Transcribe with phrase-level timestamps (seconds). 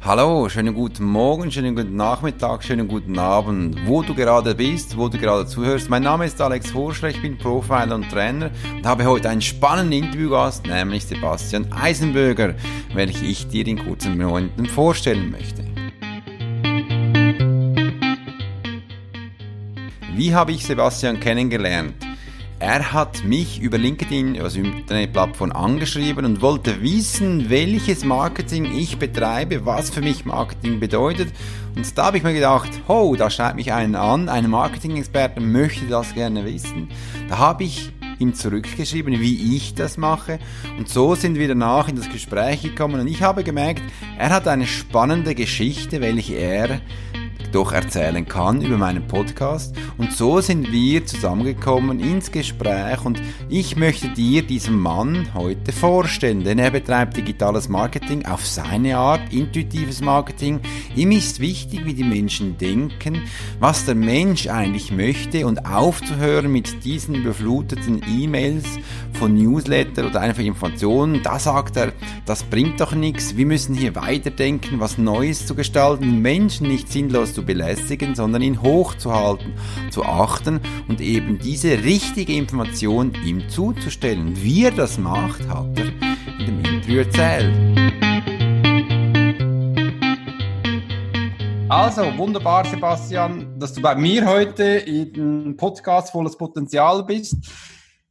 [0.00, 5.08] Hallo, schönen guten Morgen, schönen guten Nachmittag, schönen guten Abend, wo du gerade bist, wo
[5.08, 5.90] du gerade zuhörst.
[5.90, 10.04] Mein Name ist Alex Horschler, ich bin Profiler und Trainer und habe heute einen spannenden
[10.04, 12.54] Interviewgast, nämlich Sebastian Eisenböger,
[12.94, 15.64] welchen ich dir in kurzen Momenten vorstellen möchte.
[20.14, 22.07] Wie habe ich Sebastian kennengelernt?
[22.60, 29.64] Er hat mich über LinkedIn, also Internetplattform, angeschrieben und wollte wissen, welches Marketing ich betreibe,
[29.64, 31.28] was für mich Marketing bedeutet.
[31.76, 35.86] Und da habe ich mir gedacht, oh, da schreibt mich einen an, ein Marketing-Experte möchte
[35.86, 36.88] das gerne wissen.
[37.28, 40.40] Da habe ich ihm zurückgeschrieben, wie ich das mache.
[40.76, 43.82] Und so sind wir danach in das Gespräch gekommen und ich habe gemerkt,
[44.18, 46.80] er hat eine spannende Geschichte, welche er
[47.52, 49.74] doch erzählen kann über meinen Podcast.
[49.96, 56.44] Und so sind wir zusammengekommen ins Gespräch und ich möchte dir diesen Mann heute vorstellen,
[56.44, 60.60] denn er betreibt digitales Marketing auf seine Art, intuitives Marketing.
[60.94, 63.22] Ihm ist wichtig, wie die Menschen denken,
[63.60, 68.64] was der Mensch eigentlich möchte und aufzuhören mit diesen überfluteten E-Mails
[69.14, 71.22] von Newsletter oder einfach Informationen.
[71.22, 71.92] Da sagt er,
[72.26, 73.36] das bringt doch nichts.
[73.36, 78.62] Wir müssen hier weiterdenken, was Neues zu gestalten, Menschen nicht sinnlos zu belästigen, sondern ihn
[78.62, 79.54] hochzuhalten,
[79.90, 84.34] zu achten und eben diese richtige Information ihm zuzustellen.
[84.36, 85.86] Wie er das macht, hat er
[86.38, 87.54] in dem Interview erzählt.
[91.70, 97.36] Also, wunderbar, Sebastian, dass du bei mir heute in Podcast Volles Potenzial bist.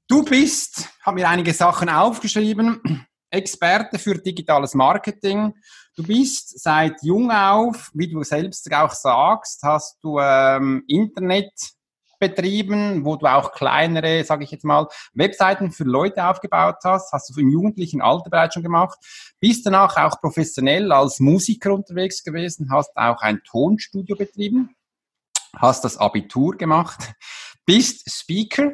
[0.10, 5.54] Du bist, habe mir einige Sachen aufgeschrieben, Experte für digitales Marketing.
[5.98, 11.52] Du bist seit jung auf, wie du selbst auch sagst, hast du ähm, Internet
[12.20, 17.36] betrieben, wo du auch kleinere, sage ich jetzt mal, Webseiten für Leute aufgebaut hast, hast
[17.36, 18.98] du im jugendlichen Alter bereits schon gemacht,
[19.42, 24.74] bist danach auch professionell als Musiker unterwegs gewesen, hast auch ein Tonstudio betrieben,
[25.58, 27.12] hast das Abitur gemacht,
[27.66, 28.72] bist Speaker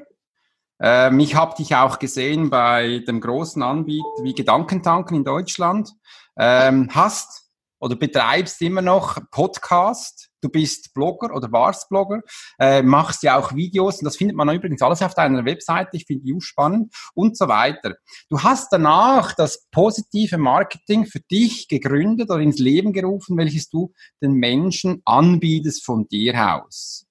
[0.82, 5.92] ähm, ich habe dich auch gesehen bei dem großen Anbieter wie Gedankentanken in Deutschland.
[6.38, 7.44] Ähm, hast
[7.84, 10.30] oder betreibst immer noch Podcast.
[10.42, 12.22] Du bist Blogger oder warst Blogger,
[12.58, 15.98] äh, machst ja auch Videos und das findet man übrigens alles auf deiner Webseite.
[15.98, 17.96] Ich finde die spannend und so weiter.
[18.30, 23.94] Du hast danach das positive Marketing für dich gegründet oder ins Leben gerufen, welches du
[24.22, 27.06] den Menschen anbietest von dir aus.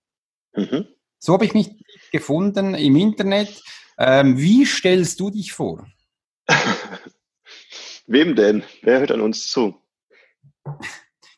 [0.54, 0.86] Mhm.
[1.18, 1.70] So habe ich mich
[2.12, 3.62] gefunden im Internet.
[3.98, 5.86] Ähm, wie stellst du dich vor?
[8.06, 8.62] Wem denn?
[8.82, 9.74] Wer hört an uns zu?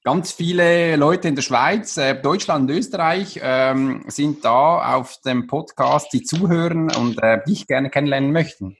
[0.02, 5.46] Ganz viele Leute in der Schweiz, äh, Deutschland und Österreich ähm, sind da auf dem
[5.46, 8.76] Podcast, die zuhören und äh, dich gerne kennenlernen möchten.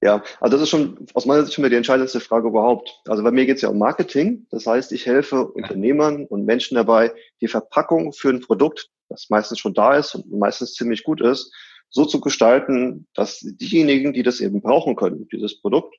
[0.00, 3.00] Ja, also das ist schon aus meiner Sicht schon mal die entscheidendste Frage überhaupt.
[3.08, 4.46] Also bei mir geht es ja um Marketing.
[4.50, 5.48] Das heißt, ich helfe.
[5.48, 10.30] Unternehmern und Menschen dabei, die Verpackung für ein Produkt, das meistens schon da ist und
[10.32, 11.52] meistens ziemlich gut ist,
[11.90, 15.96] so zu gestalten, dass diejenigen, die das eben brauchen können, dieses Produkt,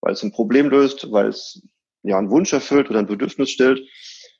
[0.00, 1.62] weil es ein Problem löst, weil es
[2.02, 3.80] ja einen Wunsch erfüllt oder ein Bedürfnis stellt,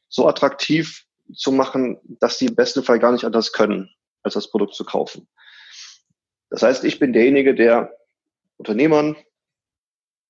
[0.09, 3.91] so attraktiv zu machen, dass sie im besten Fall gar nicht anders können,
[4.23, 5.29] als das Produkt zu kaufen.
[6.49, 7.97] Das heißt, ich bin derjenige, der
[8.57, 9.17] Unternehmern,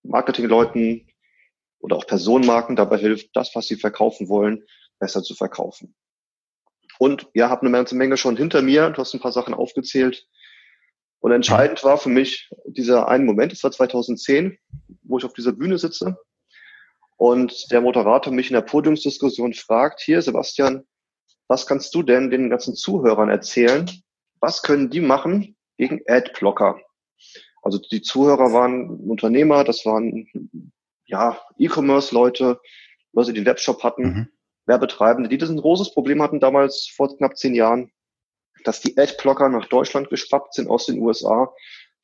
[0.02, 1.10] Marketingleuten
[1.78, 4.64] oder auch Personenmarken dabei hilft, das, was sie verkaufen wollen,
[4.98, 5.94] besser zu verkaufen.
[7.00, 8.90] Und ja, habe eine ganze Menge schon hinter mir.
[8.90, 10.26] Du hast ein paar Sachen aufgezählt.
[11.20, 14.58] Und entscheidend war für mich dieser einen Moment, das war 2010,
[15.04, 16.18] wo ich auf dieser Bühne sitze
[17.16, 20.84] und der Moderator mich in der Podiumsdiskussion fragt, hier Sebastian,
[21.48, 23.90] was kannst du denn den ganzen Zuhörern erzählen?
[24.40, 26.80] Was können die machen gegen Adblocker?
[27.62, 30.28] Also die Zuhörer waren Unternehmer, das waren
[31.06, 32.60] ja E-Commerce-Leute,
[33.12, 34.28] Leute, die einen Webshop hatten, mhm.
[34.70, 37.90] Werbetreibende, die das ein großes Problem hatten damals vor knapp zehn Jahren,
[38.64, 41.52] dass die Adblocker nach Deutschland geschwappt sind aus den USA.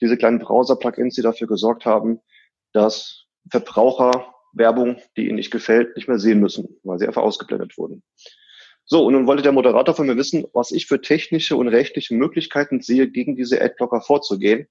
[0.01, 2.21] Diese kleinen Browser-Plugins, die dafür gesorgt haben,
[2.73, 7.79] dass Verbraucher Werbung, die ihnen nicht gefällt, nicht mehr sehen müssen, weil sie einfach ausgeblendet
[7.79, 8.03] wurden.
[8.85, 12.15] So, und nun wollte der Moderator von mir wissen, was ich für technische und rechtliche
[12.15, 14.67] Möglichkeiten sehe, gegen diese Adblocker vorzugehen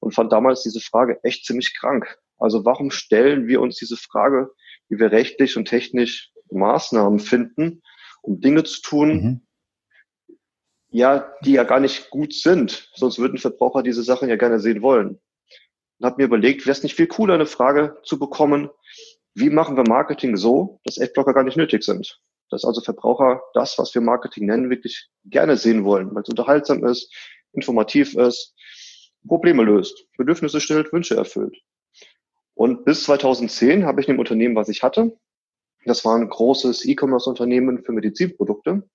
[0.00, 2.18] und fand damals diese Frage echt ziemlich krank.
[2.38, 4.50] Also warum stellen wir uns diese Frage,
[4.88, 7.82] wie wir rechtlich und technisch Maßnahmen finden,
[8.22, 9.40] um Dinge zu tun, mhm.
[10.90, 12.90] ja, die ja gar nicht gut sind.
[12.94, 15.20] Sonst würden Verbraucher diese Sachen ja gerne sehen wollen.
[15.98, 18.70] Und habe mir überlegt, wäre es nicht viel cooler, eine Frage zu bekommen,
[19.34, 22.20] wie machen wir Marketing so, dass Adblocker gar nicht nötig sind?
[22.50, 26.84] Dass also Verbraucher das, was wir Marketing nennen, wirklich gerne sehen wollen, weil es unterhaltsam
[26.84, 27.10] ist,
[27.52, 28.54] informativ ist,
[29.26, 31.56] Probleme löst, Bedürfnisse stellt, Wünsche erfüllt.
[32.54, 35.16] Und bis 2010 habe ich in dem Unternehmen, was ich hatte,
[35.84, 38.88] das war ein großes E-Commerce-Unternehmen für Medizinprodukte,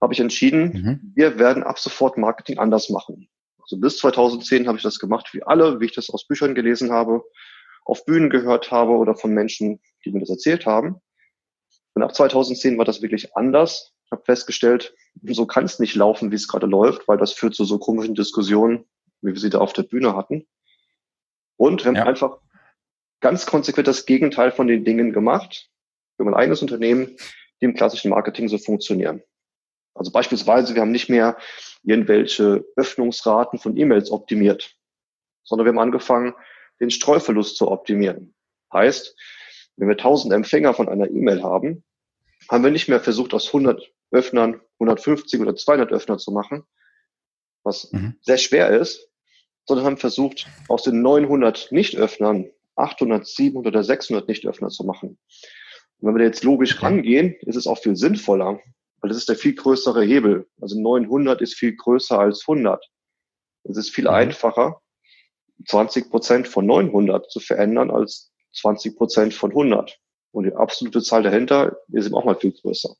[0.00, 1.12] habe ich entschieden, mhm.
[1.14, 3.28] wir werden ab sofort Marketing anders machen.
[3.60, 6.90] Also bis 2010 habe ich das gemacht wie alle, wie ich das aus Büchern gelesen
[6.90, 7.22] habe,
[7.84, 11.00] auf Bühnen gehört habe oder von Menschen, die mir das erzählt haben.
[11.94, 13.92] Und ab 2010 war das wirklich anders.
[14.06, 17.54] Ich habe festgestellt, so kann es nicht laufen, wie es gerade läuft, weil das führt
[17.54, 18.86] zu so komischen Diskussionen,
[19.22, 20.46] wie wir sie da auf der Bühne hatten.
[21.56, 22.06] Und wir haben ja.
[22.06, 22.38] einfach
[23.20, 25.69] ganz konsequent das Gegenteil von den Dingen gemacht.
[26.20, 27.16] Wir haben ein eigenes Unternehmen,
[27.60, 29.22] die im klassischen Marketing so funktionieren.
[29.94, 31.38] Also beispielsweise, wir haben nicht mehr
[31.82, 34.76] irgendwelche Öffnungsraten von E-Mails optimiert,
[35.44, 36.34] sondern wir haben angefangen,
[36.78, 38.34] den Streuverlust zu optimieren.
[38.72, 39.16] Heißt,
[39.76, 41.84] wenn wir 1000 Empfänger von einer E-Mail haben,
[42.50, 46.64] haben wir nicht mehr versucht, aus 100 Öffnern 150 oder 200 Öffner zu machen,
[47.62, 48.16] was mhm.
[48.20, 49.08] sehr schwer ist,
[49.66, 55.18] sondern haben versucht, aus den 900 Nicht-Öffnern 800, 700 oder 600 Nicht-Öffner zu machen.
[56.00, 58.60] Und wenn wir jetzt logisch rangehen, ist es auch viel sinnvoller,
[59.00, 60.46] weil das ist der viel größere Hebel.
[60.60, 62.84] Also 900 ist viel größer als 100.
[63.64, 64.14] Es ist viel mhm.
[64.14, 64.80] einfacher,
[65.66, 69.98] 20 Prozent von 900 zu verändern als 20 Prozent von 100.
[70.32, 72.94] Und die absolute Zahl dahinter ist eben auch mal viel größer.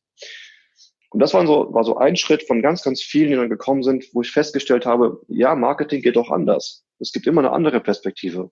[1.11, 3.83] Und das war so, war so ein Schritt von ganz, ganz vielen, die dann gekommen
[3.83, 6.85] sind, wo ich festgestellt habe, ja, Marketing geht auch anders.
[7.01, 8.51] Es gibt immer eine andere Perspektive.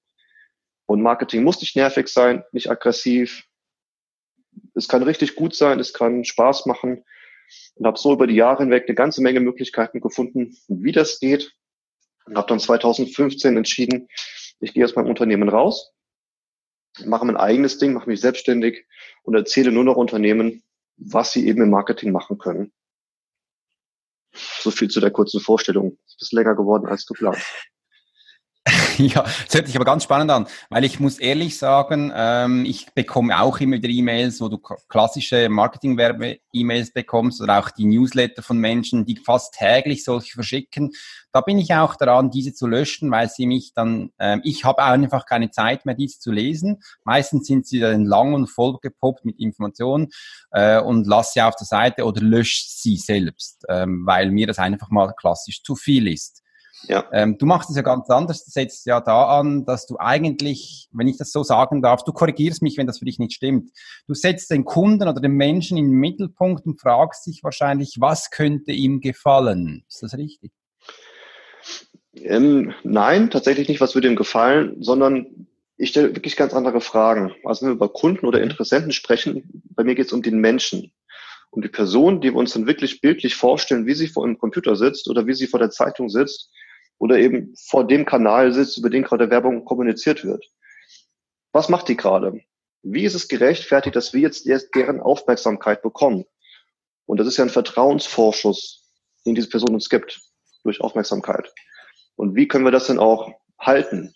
[0.87, 3.45] Und Marketing muss nicht nervig sein, nicht aggressiv.
[4.75, 7.05] Es kann richtig gut sein, es kann Spaß machen.
[7.77, 11.55] Und habe so über die Jahre hinweg eine ganze Menge Möglichkeiten gefunden, wie das geht.
[12.27, 14.09] Und habe dann 2015 entschieden,
[14.61, 15.93] ich gehe aus meinem Unternehmen raus,
[17.05, 18.87] mache mein eigenes Ding, mache mich selbstständig
[19.23, 20.63] und erzähle nur noch Unternehmen,
[20.97, 22.73] was sie eben im Marketing machen können.
[24.33, 25.99] So viel zu der kurzen Vorstellung.
[26.21, 27.39] Ist länger geworden als geplant.
[29.09, 32.87] Ja, das hört sich aber ganz spannend an, weil ich muss ehrlich sagen, ähm, ich
[32.95, 38.59] bekomme auch immer wieder E-Mails, wo du klassische Marketing-Werbe-E-Mails bekommst oder auch die Newsletter von
[38.59, 40.91] Menschen, die fast täglich solche verschicken.
[41.33, 44.83] Da bin ich auch daran, diese zu löschen, weil sie mich dann, ähm, ich habe
[44.83, 46.83] einfach keine Zeit mehr, diese zu lesen.
[47.05, 50.09] Meistens sind sie dann lang und vollgepoppt mit Informationen
[50.51, 54.59] äh, und lasse sie auf der Seite oder lösche sie selbst, ähm, weil mir das
[54.59, 56.43] einfach mal klassisch zu viel ist.
[56.83, 57.05] Ja.
[57.13, 58.45] Ähm, du machst es ja ganz anders.
[58.45, 62.13] Du setzt ja da an, dass du eigentlich, wenn ich das so sagen darf, du
[62.13, 63.71] korrigierst mich, wenn das für dich nicht stimmt.
[64.07, 68.31] Du setzt den Kunden oder den Menschen in den Mittelpunkt und fragst dich wahrscheinlich, was
[68.31, 69.85] könnte ihm gefallen.
[69.89, 70.53] Ist das richtig?
[72.15, 75.47] Ähm, nein, tatsächlich nicht, was würde ihm gefallen, sondern
[75.77, 77.33] ich stelle wirklich ganz andere Fragen.
[77.45, 80.93] Also wenn wir über Kunden oder Interessenten sprechen, bei mir geht es um den Menschen
[81.51, 84.77] um die Person, die wir uns dann wirklich bildlich vorstellen, wie sie vor einem Computer
[84.77, 86.51] sitzt oder wie sie vor der Zeitung sitzt
[86.99, 90.45] oder eben vor dem Kanal sitzt, über den gerade Werbung kommuniziert wird.
[91.53, 92.41] Was macht die gerade?
[92.83, 96.25] Wie ist es gerechtfertigt, dass wir jetzt deren Aufmerksamkeit bekommen?
[97.07, 98.85] Und das ist ja ein Vertrauensvorschuss,
[99.25, 100.21] den diese Person uns gibt
[100.63, 101.53] durch Aufmerksamkeit.
[102.17, 104.15] Und wie können wir das denn auch halten,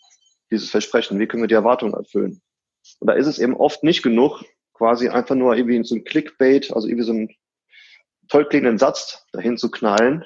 [0.51, 1.19] dieses Versprechen?
[1.19, 2.43] Wie können wir die Erwartungen erfüllen?
[2.99, 4.45] Und da ist es eben oft nicht genug,
[4.75, 7.37] quasi einfach nur irgendwie so ein Clickbait, also irgendwie so einen
[8.29, 10.25] toll klingenden Satz dahin zu knallen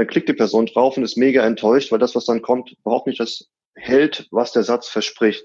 [0.00, 3.06] dann klickt die Person drauf und ist mega enttäuscht, weil das, was dann kommt, überhaupt
[3.06, 5.44] nicht das hält, was der Satz verspricht.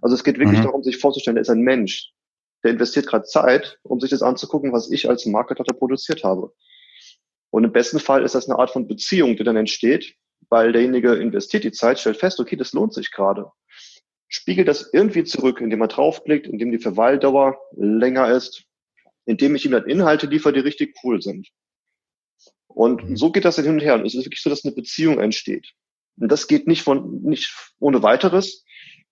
[0.00, 0.64] Also es geht wirklich mhm.
[0.64, 2.10] darum, sich vorzustellen, er ist ein Mensch,
[2.64, 6.50] der investiert gerade Zeit, um sich das anzugucken, was ich als Marketer produziert habe.
[7.50, 10.14] Und im besten Fall ist das eine Art von Beziehung, die dann entsteht,
[10.48, 13.52] weil derjenige investiert die Zeit, stellt fest, okay, das lohnt sich gerade.
[14.28, 18.64] Spiegelt das irgendwie zurück, indem er draufklickt, indem die Verweildauer länger ist,
[19.26, 21.48] indem ich ihm dann Inhalte liefere, die richtig cool sind.
[22.78, 23.16] Und mhm.
[23.16, 23.94] so geht das dann hin und her.
[23.96, 25.72] Und es ist wirklich so, dass eine Beziehung entsteht.
[26.16, 28.64] Und das geht nicht von, nicht ohne weiteres.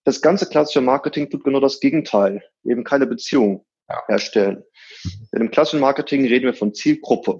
[0.05, 2.41] Das ganze klassische Marketing tut genau das Gegenteil.
[2.63, 4.01] Eben keine Beziehung ja.
[4.07, 4.63] herstellen.
[5.33, 7.39] Denn im klassischen Marketing reden wir von Zielgruppe.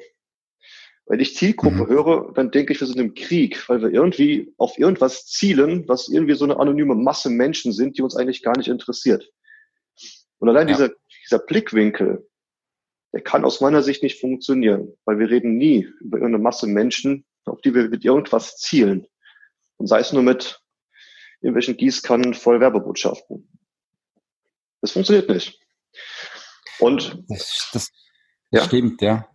[1.06, 1.88] Wenn ich Zielgruppe mhm.
[1.88, 6.10] höre, dann denke ich, wir sind im Krieg, weil wir irgendwie auf irgendwas zielen, was
[6.10, 9.32] irgendwie so eine anonyme Masse Menschen sind, die uns eigentlich gar nicht interessiert.
[10.40, 10.76] Und allein ja.
[10.76, 10.90] dieser,
[11.24, 12.28] dieser Blickwinkel,
[13.14, 17.26] der kann aus meiner Sicht nicht funktionieren, weil wir reden nie über irgendeine Masse Menschen,
[17.46, 19.08] auf die wir mit irgendwas zielen.
[19.78, 20.62] Und sei es nur mit
[21.42, 23.48] irgendwelchen Gießkannen voll Werbebotschaften.
[24.82, 25.60] Das funktioniert nicht.
[26.80, 27.92] Und das, das,
[28.52, 28.64] ja.
[28.64, 29.28] stimmt, ja.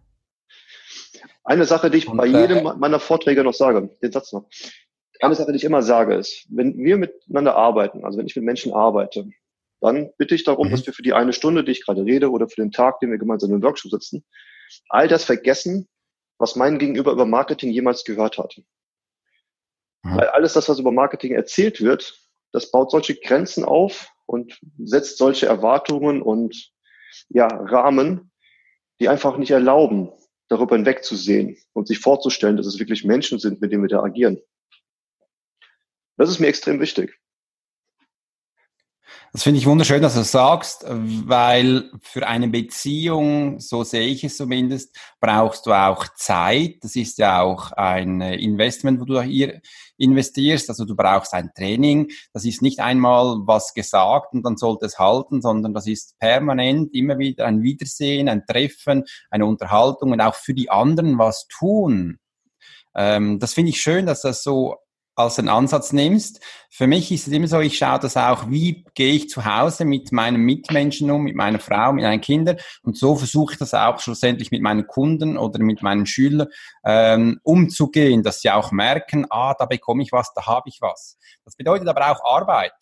[1.45, 4.49] Eine Sache, die ich Und, bei jedem äh, meiner Vorträge noch sage, den Satz noch.
[5.21, 8.45] Eine Sache, die ich immer sage, ist, wenn wir miteinander arbeiten, also wenn ich mit
[8.45, 9.29] Menschen arbeite,
[9.83, 10.71] dann bitte ich darum, mhm.
[10.73, 13.11] dass wir für die eine Stunde, die ich gerade rede, oder für den Tag, den
[13.11, 14.25] wir gemeinsam im Workshop sitzen,
[14.89, 15.89] all das vergessen,
[16.39, 18.57] was mein Gegenüber über Marketing jemals gehört hat.
[20.03, 20.17] Mhm.
[20.17, 22.19] Weil alles das, was über Marketing erzählt wird,
[22.53, 26.73] das baut solche Grenzen auf und setzt solche Erwartungen und
[27.29, 28.31] ja, Rahmen,
[29.01, 30.13] die einfach nicht erlauben,
[30.49, 34.41] darüber hinwegzusehen und sich vorzustellen, dass es wirklich Menschen sind, mit denen wir da agieren.
[36.17, 37.19] Das ist mir extrem wichtig.
[39.35, 44.25] Das finde ich wunderschön, dass du das sagst, weil für eine Beziehung, so sehe ich
[44.25, 46.77] es zumindest, brauchst du auch Zeit.
[46.83, 49.63] Das ist ja auch ein Investment, wo du hier
[49.97, 50.69] investierst.
[50.69, 52.11] Also du brauchst ein Training.
[52.35, 56.93] Das ist nicht einmal was gesagt und dann sollte es halten, sondern das ist permanent
[56.95, 62.19] immer wieder ein Wiedersehen, ein Treffen, eine Unterhaltung und auch für die anderen was tun.
[62.95, 64.77] Ähm, das finde ich schön, dass das so
[65.15, 66.41] als einen Ansatz nimmst.
[66.71, 69.85] Für mich ist es immer so, ich schaue das auch, wie gehe ich zu Hause
[69.85, 72.57] mit meinen Mitmenschen um, mit meiner Frau, mit meinen Kindern.
[72.83, 76.49] Und so versuche ich das auch schlussendlich mit meinen Kunden oder mit meinen Schülern
[76.85, 81.19] ähm, umzugehen, dass sie auch merken, ah, da bekomme ich was, da habe ich was.
[81.45, 82.73] Das bedeutet aber auch Arbeit.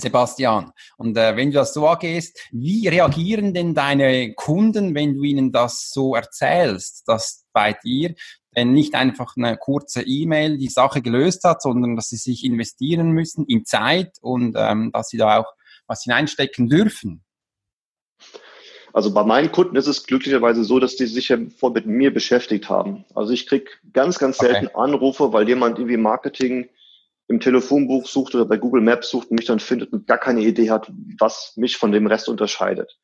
[0.00, 0.72] Sebastian.
[0.96, 5.52] Und äh, wenn du das so angehst, wie reagieren denn deine Kunden, wenn du ihnen
[5.52, 8.14] das so erzählst, dass bei dir
[8.56, 13.10] denn nicht einfach eine kurze E-Mail die Sache gelöst hat, sondern dass sie sich investieren
[13.12, 15.52] müssen in Zeit und ähm, dass sie da auch
[15.86, 17.22] was hineinstecken dürfen?
[18.92, 22.12] Also bei meinen Kunden ist es glücklicherweise so, dass die sich ja vor mit mir
[22.12, 23.04] beschäftigt haben.
[23.14, 24.76] Also ich kriege ganz, ganz selten okay.
[24.76, 26.68] Anrufe, weil jemand irgendwie Marketing
[27.28, 30.40] im Telefonbuch sucht oder bei Google Maps sucht und mich dann findet und gar keine
[30.40, 32.98] Idee hat, was mich von dem Rest unterscheidet.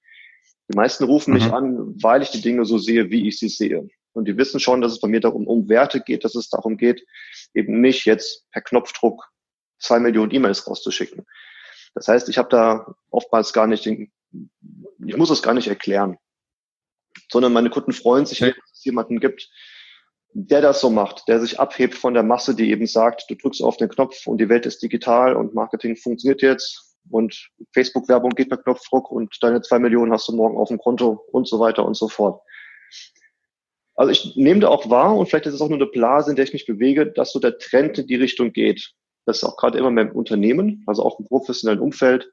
[0.68, 1.36] Die meisten rufen mhm.
[1.36, 3.88] mich an, weil ich die Dinge so sehe, wie ich sie sehe.
[4.16, 6.76] Und die wissen schon, dass es bei mir darum um Werte geht, dass es darum
[6.76, 7.06] geht,
[7.54, 9.28] eben nicht jetzt per Knopfdruck
[9.78, 11.26] zwei Millionen E-Mails rauszuschicken.
[11.94, 14.10] Das heißt, ich habe da oftmals gar nicht den,
[15.04, 16.18] ich muss es gar nicht erklären,
[17.30, 19.50] sondern meine Kunden freuen sich, dass es jemanden gibt,
[20.32, 23.62] der das so macht, der sich abhebt von der Masse, die eben sagt, du drückst
[23.62, 28.48] auf den Knopf und die Welt ist digital und Marketing funktioniert jetzt und Facebook-Werbung geht
[28.48, 31.84] per Knopfdruck und deine zwei Millionen hast du morgen auf dem Konto und so weiter
[31.84, 32.42] und so fort.
[33.96, 36.36] Also ich nehme da auch wahr und vielleicht ist es auch nur eine Blase, in
[36.36, 38.92] der ich mich bewege, dass so der Trend in die Richtung geht.
[39.24, 42.30] Dass auch gerade immer mehr im Unternehmen, also auch im professionellen Umfeld,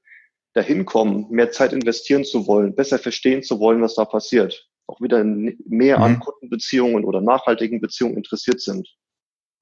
[0.54, 4.70] dahin kommen, mehr Zeit investieren zu wollen, besser verstehen zu wollen, was da passiert.
[4.86, 6.04] Auch wieder mehr mhm.
[6.04, 8.88] an Kundenbeziehungen oder nachhaltigen Beziehungen interessiert sind.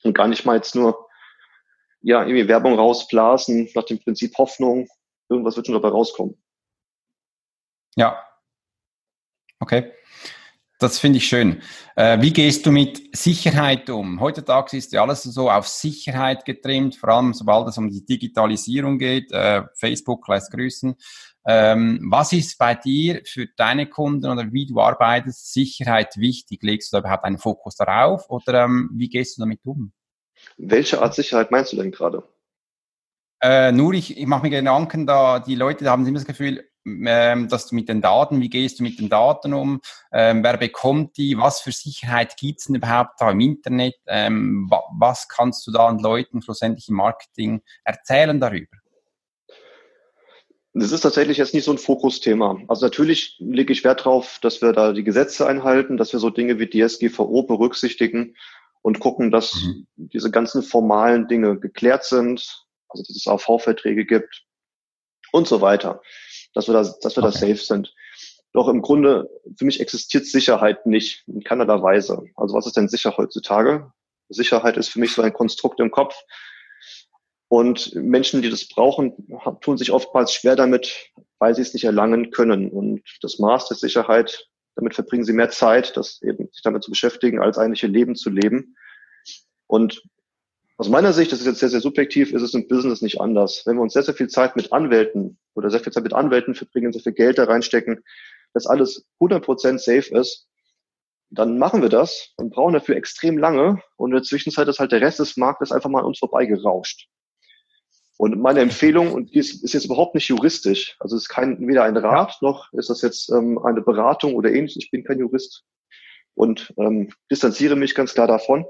[0.03, 1.08] Und gar nicht mal jetzt nur,
[2.01, 4.89] ja, irgendwie Werbung rausblasen nach dem Prinzip Hoffnung.
[5.29, 6.41] Irgendwas wird schon dabei rauskommen.
[7.96, 8.22] Ja.
[9.60, 9.93] Okay.
[10.82, 11.62] Das finde ich schön.
[11.96, 14.20] Äh, wie gehst du mit Sicherheit um?
[14.20, 18.98] Heutzutage ist ja alles so auf Sicherheit getrimmt, vor allem sobald es um die Digitalisierung
[18.98, 19.32] geht.
[19.32, 20.96] Äh, Facebook lässt grüßen.
[21.46, 26.64] Ähm, was ist bei dir für deine Kunden oder wie du arbeitest Sicherheit wichtig?
[26.64, 29.94] Legst du da überhaupt einen Fokus darauf oder ähm, wie gehst du damit um?
[30.58, 32.24] Welche Art Sicherheit meinst du denn gerade?
[33.40, 37.48] Äh, nur ich, ich mache mir Gedanken, da die Leute haben immer das Gefühl, ähm,
[37.48, 41.18] dass du mit den Daten, wie gehst du mit den Daten um, ähm, wer bekommt
[41.18, 45.66] die, was für Sicherheit gibt es denn überhaupt da im Internet, ähm, wa was kannst
[45.68, 48.78] du da an Leuten schlussendlich im Marketing erzählen darüber?
[50.74, 52.58] Das ist tatsächlich jetzt nicht so ein Fokusthema.
[52.70, 56.30] Also natürlich lege ich Wert darauf, dass wir da die Gesetze einhalten, dass wir so
[56.30, 58.36] Dinge wie DSGVO berücksichtigen
[58.82, 59.88] und gucken, dass mhm.
[59.98, 64.46] diese ganzen formalen Dinge geklärt sind, also dass es AV-Verträge gibt
[65.34, 66.02] und so weiter
[66.53, 67.31] dass wir da, dass wir okay.
[67.31, 67.93] da safe sind.
[68.53, 72.24] Doch im Grunde, für mich existiert Sicherheit nicht in keinerlei Weise.
[72.36, 73.91] Also was ist denn sicher heutzutage?
[74.29, 76.15] Sicherheit ist für mich so ein Konstrukt im Kopf.
[77.48, 79.13] Und Menschen, die das brauchen,
[79.60, 82.70] tun sich oftmals schwer damit, weil sie es nicht erlangen können.
[82.70, 86.91] Und das Maß der Sicherheit, damit verbringen sie mehr Zeit, das eben sich damit zu
[86.91, 88.75] beschäftigen, als eigentlich ihr Leben zu leben.
[89.67, 90.01] Und
[90.82, 93.62] aus meiner Sicht, das ist jetzt sehr, sehr subjektiv, ist es im Business nicht anders.
[93.68, 96.56] Wenn wir uns sehr, sehr viel Zeit mit Anwälten oder sehr viel Zeit mit Anwälten
[96.56, 98.04] verbringen, sehr viel Geld da reinstecken,
[98.56, 100.48] dass alles 100% safe ist,
[101.30, 103.80] dann machen wir das und brauchen dafür extrem lange.
[103.96, 107.08] Und in der Zwischenzeit ist halt der Rest des Marktes einfach mal an uns vorbeigerauscht.
[108.18, 111.60] Und meine Empfehlung, und die ist, ist jetzt überhaupt nicht juristisch, also es ist kein,
[111.68, 114.84] weder ein Rat noch ist das jetzt ähm, eine Beratung oder ähnliches.
[114.84, 115.64] Ich bin kein Jurist
[116.34, 118.66] und ähm, distanziere mich ganz klar davon.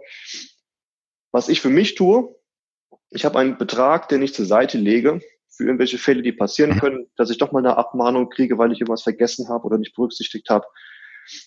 [1.31, 2.35] Was ich für mich tue,
[3.09, 6.79] ich habe einen Betrag, den ich zur Seite lege für irgendwelche Fälle, die passieren mhm.
[6.79, 9.95] können, dass ich doch mal eine Abmahnung kriege, weil ich irgendwas vergessen habe oder nicht
[9.95, 10.65] berücksichtigt habe.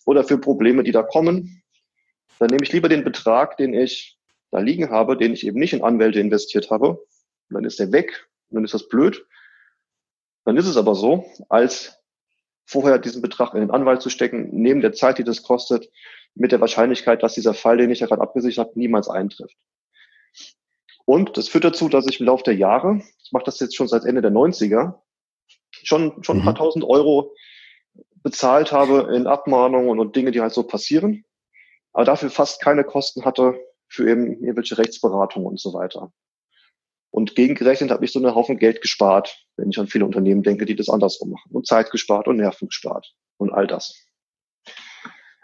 [0.04, 1.62] Oder für Probleme, die da kommen.
[2.38, 4.18] Dann nehme ich lieber den Betrag, den ich
[4.50, 6.90] da liegen habe, den ich eben nicht in Anwälte investiert habe.
[6.90, 8.28] Und dann ist der weg.
[8.50, 9.26] Und dann ist das blöd.
[10.44, 11.98] Dann ist es aber so, als
[12.66, 15.90] vorher diesen Betrag in den Anwalt zu stecken, neben der Zeit, die das kostet,
[16.34, 19.56] mit der Wahrscheinlichkeit, dass dieser Fall, den ich ja gerade abgesichert habe, niemals eintrifft.
[21.06, 23.88] Und das führt dazu, dass ich im Laufe der Jahre, ich mache das jetzt schon
[23.88, 25.00] seit Ende der 90er,
[25.70, 26.58] schon, schon ein paar mhm.
[26.58, 27.34] tausend Euro
[28.22, 31.24] bezahlt habe in Abmahnungen und Dinge, die halt so passieren,
[31.92, 33.58] aber dafür fast keine Kosten hatte
[33.88, 36.10] für eben irgendwelche Rechtsberatungen und so weiter.
[37.10, 40.64] Und gegengerechnet habe ich so einen Haufen Geld gespart, wenn ich an viele Unternehmen denke,
[40.64, 41.50] die das andersrum machen.
[41.52, 43.94] Und Zeit gespart und Nerven gespart und all das.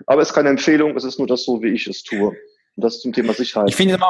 [0.07, 2.31] Aber es ist keine Empfehlung, es ist nur das so, wie ich es tue.
[2.31, 3.69] Und das zum Thema Sicherheit.
[3.69, 4.00] Ich finde,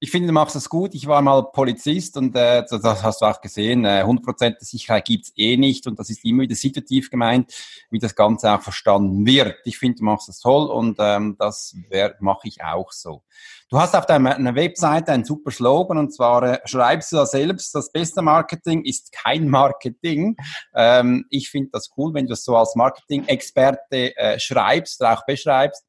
[0.00, 0.94] ich finde, du machst das gut.
[0.94, 3.84] Ich war mal Polizist und äh, das hast du auch gesehen.
[3.84, 7.52] Äh, 100% Sicherheit gibt's eh nicht und das ist immer wieder situativ gemeint,
[7.90, 9.56] wie das Ganze auch verstanden wird.
[9.64, 11.74] Ich finde, du machst das toll und ähm, das
[12.20, 13.24] mache ich auch so.
[13.70, 17.74] Du hast auf deiner Webseite einen super Slogan und zwar äh, schreibst du da selbst,
[17.74, 20.36] das beste Marketing ist kein Marketing.
[20.74, 25.84] Ähm, ich finde das cool, wenn du das so als Marketing-Experte äh, schreibst auch beschreibst.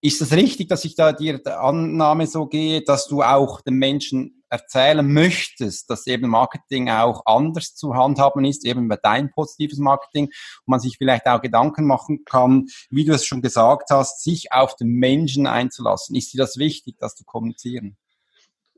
[0.00, 3.60] Ist es das richtig, dass ich da dir der Annahme so gehe, dass du auch
[3.62, 9.30] den Menschen erzählen möchtest, dass eben Marketing auch anders zu handhaben ist, eben bei dein
[9.30, 13.90] positives Marketing, und man sich vielleicht auch Gedanken machen kann, wie du es schon gesagt
[13.90, 16.14] hast, sich auf den Menschen einzulassen.
[16.14, 17.96] Ist dir das wichtig, dass du kommunizieren?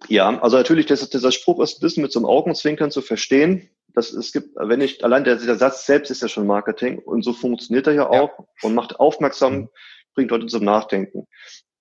[0.09, 3.69] Ja, also natürlich, das, dieser Spruch ist ein bisschen mit so einem Augenzwinkern zu verstehen.
[3.89, 7.23] Das, es gibt, wenn ich, allein der, der Satz selbst ist ja schon Marketing und
[7.23, 8.45] so funktioniert er ja auch ja.
[8.63, 9.69] und macht aufmerksam, mhm
[10.15, 11.27] bringt Leute zum Nachdenken.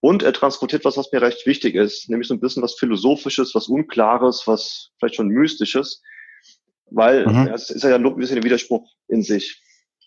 [0.02, 3.54] Und er transportiert was, was mir recht wichtig ist, nämlich so ein bisschen was Philosophisches,
[3.54, 6.02] was Unklares, was vielleicht schon Mystisches,
[6.90, 7.48] weil mhm.
[7.54, 9.62] es ist ja ein bisschen ein Widerspruch in sich.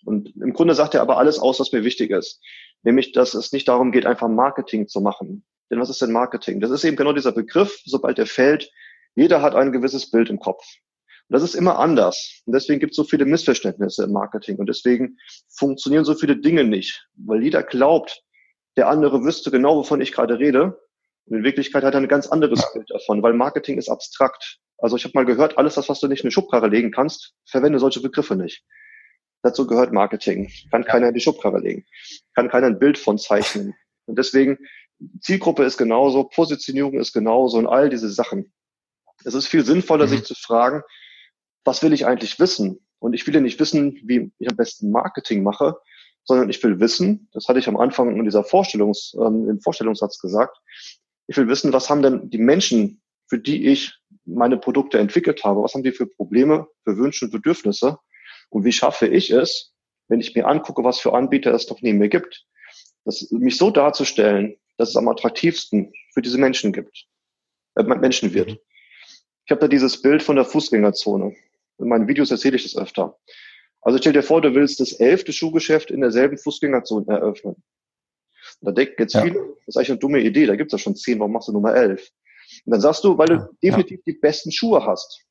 [0.05, 2.41] Und im Grunde sagt er aber alles aus, was mir wichtig ist.
[2.81, 5.45] Nämlich, dass es nicht darum geht, einfach Marketing zu machen.
[5.69, 6.59] Denn was ist denn Marketing?
[6.59, 8.69] Das ist eben genau dieser Begriff, sobald er fällt,
[9.15, 10.65] jeder hat ein gewisses Bild im Kopf.
[11.33, 12.43] Und das ist immer anders.
[12.45, 14.57] Und deswegen gibt es so viele Missverständnisse im Marketing.
[14.57, 15.17] Und deswegen
[15.49, 17.07] funktionieren so viele Dinge nicht.
[17.15, 18.21] Weil jeder glaubt,
[18.77, 20.79] der andere wüsste genau, wovon ich gerade rede.
[21.25, 24.59] Und in Wirklichkeit hat er ein ganz anderes Bild davon, weil Marketing ist abstrakt.
[24.77, 27.33] Also ich habe mal gehört, alles das, was du nicht in eine Schubkarre legen kannst,
[27.45, 28.63] verwende solche Begriffe nicht.
[29.41, 30.51] Dazu gehört Marketing.
[30.69, 31.83] Kann keiner in die Schubkarre legen.
[32.35, 33.73] Kann keiner ein Bild von zeichnen.
[34.05, 34.59] Und deswegen,
[35.19, 38.53] Zielgruppe ist genauso, Positionierung ist genauso und all diese Sachen.
[39.25, 40.09] Es ist viel sinnvoller, mhm.
[40.09, 40.83] sich zu fragen,
[41.65, 42.79] was will ich eigentlich wissen?
[42.99, 45.75] Und ich will ja nicht wissen, wie ich am besten Marketing mache,
[46.23, 50.19] sondern ich will wissen, das hatte ich am Anfang in dieser Vorstellungs, ähm, im Vorstellungssatz
[50.19, 50.57] gesagt,
[51.27, 53.93] ich will wissen, was haben denn die Menschen, für die ich
[54.25, 57.97] meine Produkte entwickelt habe, was haben die für Probleme, für Wünsche und Bedürfnisse
[58.49, 59.73] und wie schaffe ich es,
[60.07, 62.45] wenn ich mir angucke, was für Anbieter es doch neben mir gibt,
[63.05, 67.05] das, mich so darzustellen, dass es am attraktivsten für diese Menschen gibt,
[67.75, 68.57] äh, Menschen wird.
[69.45, 71.35] Ich habe da dieses Bild von der Fußgängerzone.
[71.79, 73.17] In meinen Videos erzähle ich das öfter.
[73.81, 77.55] Also stell dir vor, du willst das elfte Schuhgeschäft in derselben Fußgängerzone eröffnen.
[77.55, 79.23] Und da denken jetzt ja.
[79.23, 81.47] viele, das ist eigentlich eine dumme Idee, da gibt es ja schon zehn, warum machst
[81.47, 82.09] du Nummer elf?
[82.65, 84.13] Und dann sagst du, weil du definitiv ja.
[84.13, 85.25] die besten Schuhe hast.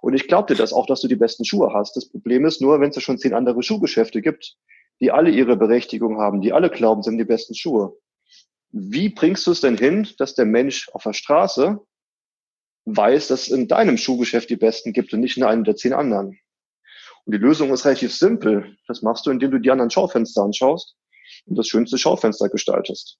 [0.00, 1.96] Und ich glaube dir das auch, dass du die besten Schuhe hast.
[1.96, 4.56] Das Problem ist nur, wenn es ja schon zehn andere Schuhgeschäfte gibt,
[5.00, 7.96] die alle ihre Berechtigung haben, die alle glauben, sie haben die besten Schuhe.
[8.70, 11.80] Wie bringst du es denn hin, dass der Mensch auf der Straße
[12.84, 15.92] weiß, dass es in deinem Schuhgeschäft die besten gibt und nicht in einem der zehn
[15.92, 16.38] anderen.
[17.24, 18.76] Und die Lösung ist relativ simpel.
[18.88, 20.96] Das machst du, indem du die anderen Schaufenster anschaust
[21.46, 23.18] und das schönste Schaufenster gestaltest.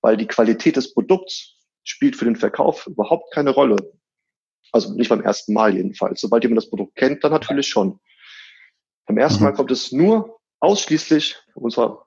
[0.00, 3.76] Weil die Qualität des Produkts spielt für den Verkauf überhaupt keine Rolle.
[4.72, 6.20] Also nicht beim ersten Mal jedenfalls.
[6.20, 8.00] Sobald jemand das Produkt kennt, dann natürlich schon.
[9.06, 9.56] Beim ersten Mal mhm.
[9.56, 12.06] kommt es nur ausschließlich, und zwar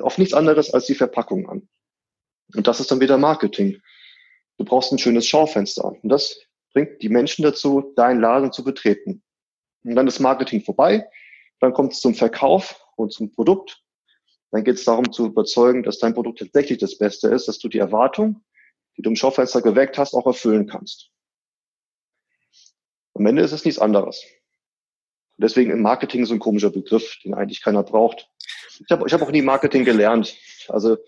[0.00, 1.68] auf nichts anderes als die Verpackung an.
[2.54, 3.80] Und das ist dann wieder Marketing.
[4.62, 5.86] Du brauchst ein schönes Schaufenster.
[5.86, 6.38] Und das
[6.72, 9.20] bringt die Menschen dazu, deinen Laden zu betreten.
[9.82, 11.10] Und dann ist Marketing vorbei.
[11.58, 13.82] Dann kommt es zum Verkauf und zum Produkt.
[14.52, 17.68] Dann geht es darum zu überzeugen, dass dein Produkt tatsächlich das Beste ist, dass du
[17.68, 18.44] die Erwartung,
[18.96, 21.10] die du im Schaufenster geweckt hast, auch erfüllen kannst.
[23.14, 24.24] Am Ende ist es nichts anderes.
[25.38, 28.30] Deswegen im Marketing so ein komischer Begriff, den eigentlich keiner braucht.
[28.78, 30.36] Ich habe ich hab auch nie Marketing gelernt.
[30.68, 30.98] Also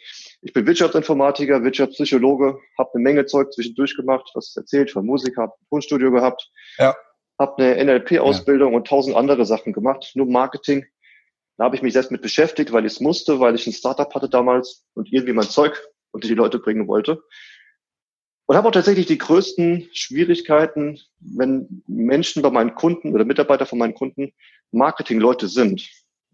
[0.44, 5.52] ich bin Wirtschaftsinformatiker, Wirtschaftspsychologe, habe eine Menge Zeug zwischendurch gemacht, was erzählt, von Musik, habe
[5.52, 6.94] ein Tonstudio gehabt, ja.
[7.38, 8.76] habe eine NLP-Ausbildung ja.
[8.76, 10.84] und tausend andere Sachen gemacht, nur Marketing.
[11.56, 14.14] Da habe ich mich selbst mit beschäftigt, weil ich es musste, weil ich ein Startup
[14.14, 17.22] hatte damals und irgendwie mein Zeug unter die Leute bringen wollte.
[18.44, 23.78] Und habe auch tatsächlich die größten Schwierigkeiten, wenn Menschen bei meinen Kunden oder Mitarbeiter von
[23.78, 24.34] meinen Kunden
[24.72, 25.88] Marketing-Leute sind,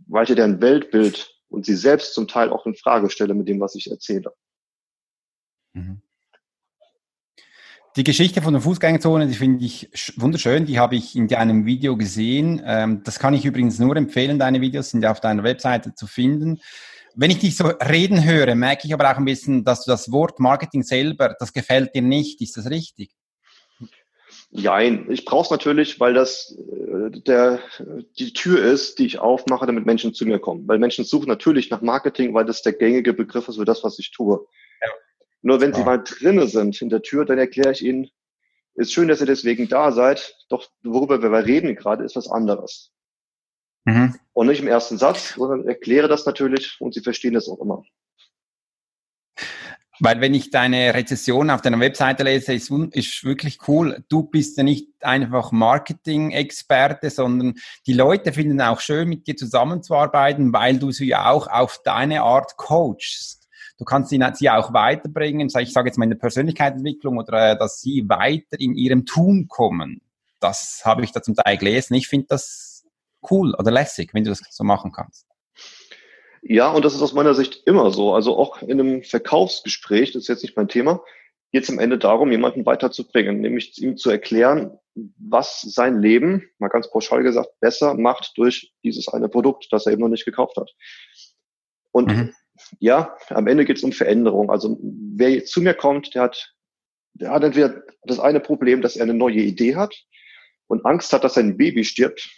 [0.08, 3.60] weil ich deren Weltbild und sie selbst zum Teil auch in Frage stelle mit dem,
[3.60, 4.32] was ich erzähle.
[5.74, 6.02] Mhm.
[7.96, 10.64] Die Geschichte von der Fußgängerzone, die finde ich wunderschön.
[10.64, 12.62] Die habe ich in deinem Video gesehen.
[12.64, 14.38] Ähm, das kann ich übrigens nur empfehlen.
[14.38, 16.60] Deine Videos sind ja auf deiner Webseite zu finden.
[17.16, 20.12] Wenn ich dich so reden höre, merke ich aber auch ein bisschen, dass du das
[20.12, 22.40] Wort Marketing selber, das gefällt dir nicht.
[22.40, 23.10] Ist das richtig?
[24.52, 25.06] Jein.
[25.10, 27.60] Ich brauche es natürlich, weil das äh, der,
[28.18, 30.66] die Tür ist, die ich aufmache, damit Menschen zu mir kommen.
[30.66, 33.98] Weil Menschen suchen natürlich nach Marketing, weil das der gängige Begriff ist für das, was
[34.00, 34.44] ich tue.
[34.82, 34.88] Ja.
[35.42, 35.76] Nur wenn ja.
[35.76, 38.10] sie mal drinnen sind in der Tür, dann erkläre ich ihnen,
[38.74, 42.92] ist schön, dass ihr deswegen da seid, doch worüber wir reden gerade, ist was anderes.
[43.84, 44.16] Mhm.
[44.32, 47.84] Und nicht im ersten Satz, sondern erkläre das natürlich und sie verstehen das auch immer.
[50.02, 54.02] Weil wenn ich deine Rezession auf deiner Webseite lese, ist, ist wirklich cool.
[54.08, 57.54] Du bist ja nicht einfach Marketing-Experte, sondern
[57.86, 62.22] die Leute finden auch schön, mit dir zusammenzuarbeiten, weil du sie ja auch auf deine
[62.22, 63.48] Art coachst.
[63.76, 67.80] Du kannst sie, auch weiterbringen, ich sage jetzt mal in der Persönlichkeitsentwicklung oder äh, dass
[67.80, 70.02] sie weiter in ihrem Tun kommen.
[70.38, 71.94] Das habe ich da zum Teil gelesen.
[71.94, 72.84] Ich finde das
[73.30, 75.29] cool oder lässig, wenn du das so machen kannst.
[76.42, 78.14] Ja, und das ist aus meiner Sicht immer so.
[78.14, 81.02] Also auch in einem Verkaufsgespräch, das ist jetzt nicht mein Thema,
[81.52, 86.68] geht es am Ende darum, jemanden weiterzubringen, nämlich ihm zu erklären, was sein Leben, mal
[86.68, 90.56] ganz pauschal gesagt, besser macht durch dieses eine Produkt, das er eben noch nicht gekauft
[90.56, 90.70] hat.
[91.92, 92.34] Und mhm.
[92.78, 94.50] ja, am Ende geht es um Veränderung.
[94.50, 96.54] Also wer zu mir kommt, der hat,
[97.14, 99.94] der hat entweder das eine Problem, dass er eine neue Idee hat
[100.68, 102.28] und Angst hat, dass sein Baby stirbt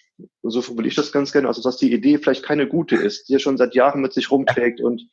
[0.42, 3.34] so formuliere ich das ganz gerne, also dass die Idee vielleicht keine gute ist, die
[3.34, 5.08] er schon seit Jahren mit sich rumträgt und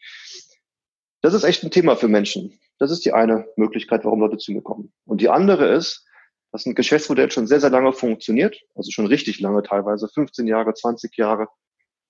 [1.22, 2.60] das ist echt ein Thema für Menschen.
[2.78, 4.94] Das ist die eine Möglichkeit, warum Leute zu mir kommen.
[5.06, 6.06] Und die andere ist,
[6.52, 10.74] dass ein Geschäftsmodell schon sehr, sehr lange funktioniert, also schon richtig lange teilweise, 15 Jahre,
[10.74, 11.48] 20 Jahre,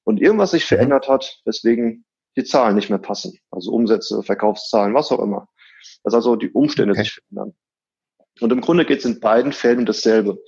[0.04, 2.06] und irgendwas sich verändert hat, weswegen
[2.38, 3.38] die Zahlen nicht mehr passen.
[3.52, 5.50] Also Umsätze, Verkaufszahlen, was auch immer.
[6.04, 7.04] Dass also die Umstände okay.
[7.04, 7.56] sich verändern.
[8.40, 10.42] Und im Grunde geht es in beiden Fällen um dasselbe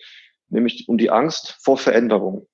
[0.52, 2.48] nämlich um die Angst vor Veränderung.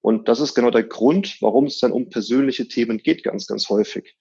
[0.00, 3.68] Und das ist genau der Grund, warum es dann um persönliche Themen geht, ganz, ganz
[3.68, 4.16] häufig.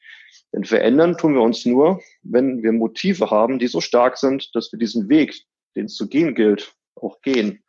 [0.52, 4.72] Denn verändern tun wir uns nur, wenn wir Motive haben, die so stark sind, dass
[4.72, 5.36] wir diesen Weg,
[5.76, 7.64] den es zu gehen gilt, auch gehen.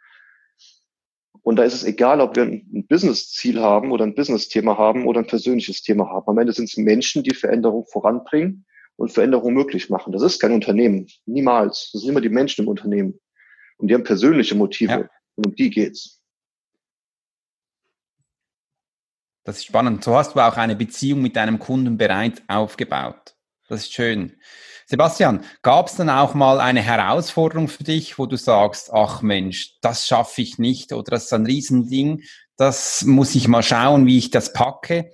[1.42, 5.20] Und da ist es egal, ob wir ein Business-Ziel haben oder ein Business-Thema haben oder
[5.20, 6.28] ein persönliches Thema haben.
[6.28, 10.12] Am Ende sind es Menschen, die Veränderung voranbringen und Veränderung möglich machen.
[10.12, 11.06] Das ist kein Unternehmen.
[11.26, 11.90] Niemals.
[11.92, 13.20] Das sind immer die Menschen im Unternehmen.
[13.78, 14.92] Und die haben persönliche Motive.
[14.92, 15.10] Ja.
[15.36, 16.22] Und um die geht's.
[19.44, 20.02] Das ist spannend.
[20.02, 23.36] So hast du auch eine Beziehung mit deinem Kunden bereits aufgebaut.
[23.68, 24.36] Das ist schön.
[24.86, 29.78] Sebastian, gab es dann auch mal eine Herausforderung für dich, wo du sagst, ach Mensch,
[29.80, 32.22] das schaffe ich nicht oder das ist ein Riesending,
[32.56, 35.10] das muss ich mal schauen, wie ich das packe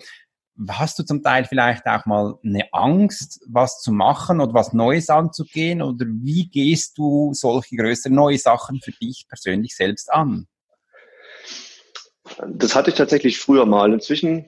[0.70, 5.08] hast du zum Teil vielleicht auch mal eine Angst, was zu machen oder was Neues
[5.10, 5.82] anzugehen?
[5.82, 10.46] Oder wie gehst du solche größeren neue Sachen für dich persönlich selbst an?
[12.46, 13.92] Das hatte ich tatsächlich früher mal.
[13.92, 14.46] Inzwischen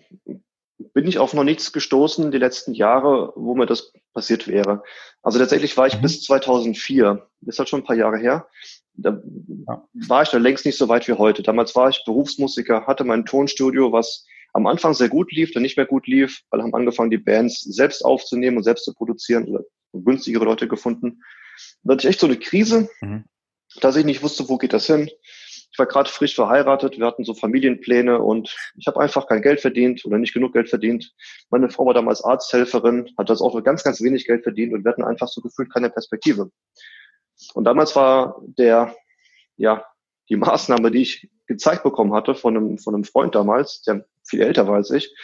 [0.93, 4.83] bin ich auf noch nichts gestoßen die letzten Jahre, wo mir das passiert wäre.
[5.23, 6.03] Also tatsächlich war ich mhm.
[6.03, 8.49] bis 2004, das ist halt schon ein paar Jahre her,
[8.97, 9.21] da
[10.07, 11.43] war ich da längst nicht so weit wie heute.
[11.43, 15.77] Damals war ich Berufsmusiker, hatte mein Tonstudio, was am Anfang sehr gut lief, dann nicht
[15.77, 19.65] mehr gut lief, weil haben angefangen, die Bands selbst aufzunehmen und selbst zu produzieren oder
[19.93, 21.23] günstigere Leute gefunden.
[21.83, 23.25] Da hatte ich echt so eine Krise, mhm.
[23.81, 25.11] dass ich nicht wusste, wo geht das hin.
[25.73, 29.61] Ich war gerade frisch verheiratet, wir hatten so Familienpläne und ich habe einfach kein Geld
[29.61, 31.13] verdient oder nicht genug Geld verdient.
[31.51, 34.85] Meine Frau war damals Arzthelferin, hat das auch nur ganz, ganz wenig Geld verdient und
[34.85, 36.53] wir hatten einfach so gefühlt keine Perspektive.
[37.55, 38.95] Und damals war der,
[39.57, 39.85] ja,
[40.29, 44.43] die Maßnahme, die ich gezeigt bekommen hatte von einem, von einem Freund damals, der viel
[44.43, 45.15] älter war als ich,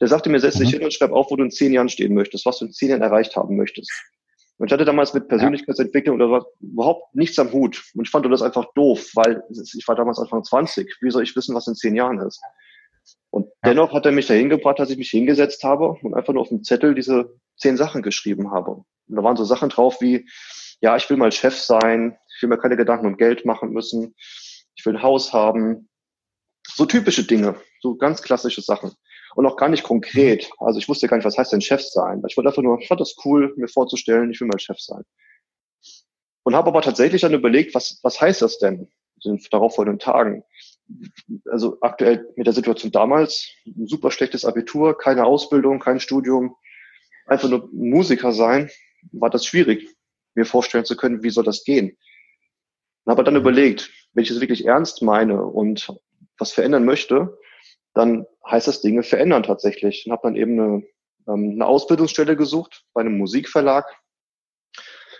[0.00, 0.76] der sagte mir, setz dich mhm.
[0.76, 2.88] hin und schreib auf, wo du in zehn Jahren stehen möchtest, was du in zehn
[2.90, 3.90] Jahren erreicht haben möchtest.
[4.58, 7.82] Und ich hatte damals mit Persönlichkeitsentwicklung oder was überhaupt nichts am Hut.
[7.94, 10.98] Und ich fand das einfach doof, weil ich war damals Anfang 20.
[11.00, 12.42] Wie soll ich wissen, was in zehn Jahren ist?
[13.30, 16.42] Und dennoch hat er mich dahin gebracht, dass ich mich hingesetzt habe und einfach nur
[16.42, 18.72] auf dem Zettel diese zehn Sachen geschrieben habe.
[18.72, 20.28] Und da waren so Sachen drauf wie,
[20.80, 24.14] ja, ich will mal Chef sein, ich will mir keine Gedanken um Geld machen müssen,
[24.74, 25.88] ich will ein Haus haben.
[26.74, 28.92] So typische Dinge, so ganz klassische Sachen.
[29.34, 30.50] Und auch gar nicht konkret.
[30.58, 32.22] Also ich wusste gar nicht, was heißt denn Chef sein.
[32.28, 35.02] Ich wollte einfach nur, ich fand das cool, mir vorzustellen, ich will mal Chef sein.
[36.42, 38.90] Und habe aber tatsächlich dann überlegt, was, was heißt das denn
[39.22, 40.42] in den darauffolgenden Tagen?
[41.50, 46.56] Also aktuell mit der Situation damals, ein super schlechtes Abitur, keine Ausbildung, kein Studium,
[47.26, 48.70] einfach nur Musiker sein,
[49.12, 49.88] war das schwierig,
[50.34, 51.96] mir vorstellen zu können, wie soll das gehen.
[53.04, 55.92] Und habe dann überlegt, wenn ich es wirklich ernst meine und
[56.40, 57.38] was verändern möchte,
[57.94, 60.04] dann heißt das Dinge verändern tatsächlich.
[60.06, 60.82] Und habe dann eben eine,
[61.28, 63.86] ähm, eine Ausbildungsstelle gesucht bei einem Musikverlag,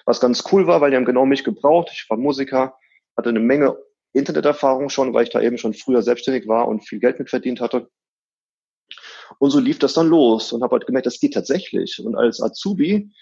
[0.07, 1.91] was ganz cool war, weil die haben genau mich gebraucht.
[1.93, 2.77] Ich war Musiker,
[3.17, 3.77] hatte eine Menge
[4.13, 7.61] Interneterfahrung schon, weil ich da eben schon früher selbstständig war und viel Geld mit verdient
[7.61, 7.89] hatte.
[9.39, 12.03] Und so lief das dann los und habe halt gemerkt, das geht tatsächlich.
[12.05, 13.13] Und als Azubi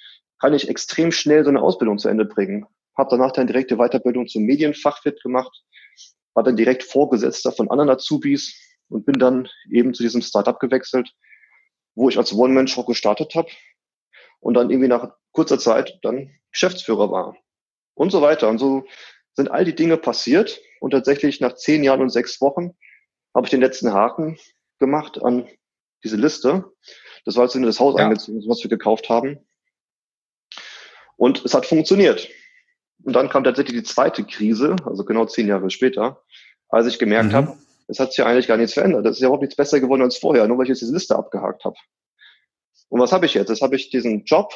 [0.40, 2.66] kann ich extrem schnell so eine Ausbildung zu Ende bringen
[2.98, 5.62] habe danach dann direkte Weiterbildung zum Medienfachwirt gemacht,
[6.38, 8.56] war dann direkt Vorgesetzter von anderen Azubis
[8.88, 11.12] und bin dann eben zu diesem Startup gewechselt,
[11.96, 13.48] wo ich als One-Man-Show gestartet habe
[14.38, 17.36] und dann irgendwie nach kurzer Zeit dann Geschäftsführer war
[17.94, 18.48] und so weiter.
[18.48, 18.86] Und so
[19.34, 22.76] sind all die Dinge passiert und tatsächlich nach zehn Jahren und sechs Wochen
[23.34, 24.38] habe ich den letzten Haken
[24.78, 25.48] gemacht an
[26.04, 26.66] diese Liste.
[27.24, 28.04] Das war jetzt in das Haus ja.
[28.04, 29.44] eingezogen, was wir gekauft haben.
[31.16, 32.28] Und es hat funktioniert.
[33.08, 36.22] Und dann kam tatsächlich die zweite Krise, also genau zehn Jahre später,
[36.68, 37.36] als ich gemerkt mhm.
[37.36, 39.06] habe, es hat sich ja eigentlich gar nichts verändert.
[39.06, 41.16] Das ist ja überhaupt nichts besser geworden als vorher, nur weil ich jetzt diese Liste
[41.16, 41.76] abgehakt habe.
[42.90, 43.48] Und was habe ich jetzt?
[43.48, 44.52] Jetzt habe ich diesen Job,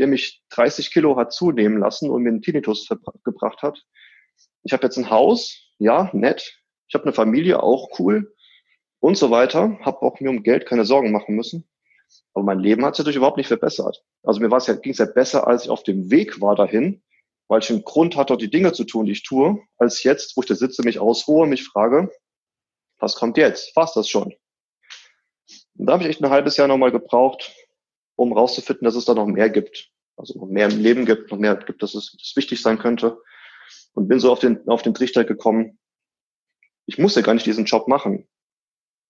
[0.00, 2.88] der mich 30 Kilo hat zunehmen lassen und mir einen Tinnitus
[3.22, 3.80] gebracht hat.
[4.64, 6.58] Ich habe jetzt ein Haus, ja, nett.
[6.88, 8.34] Ich habe eine Familie, auch cool
[8.98, 9.78] und so weiter.
[9.82, 11.68] Habe auch mir um Geld keine Sorgen machen müssen.
[12.34, 14.02] Aber mein Leben hat sich natürlich überhaupt nicht verbessert.
[14.24, 17.00] Also mir ja, ging es ja besser, als ich auf dem Weg war dahin,
[17.52, 20.40] weil ich einen Grund hatte, die Dinge zu tun, die ich tue, als jetzt, wo
[20.40, 22.10] ich da sitze, mich ausruhe, mich frage,
[22.98, 23.76] was kommt jetzt?
[23.76, 24.32] War's das schon?
[25.76, 27.54] Und da habe ich echt ein halbes Jahr nochmal gebraucht,
[28.16, 29.90] um rauszufinden, dass es da noch mehr gibt.
[30.16, 33.20] Also noch mehr im Leben gibt, noch mehr gibt, dass es dass wichtig sein könnte.
[33.92, 35.78] Und bin so auf den, auf den Trichter gekommen,
[36.86, 38.26] ich muss ja gar nicht diesen Job machen,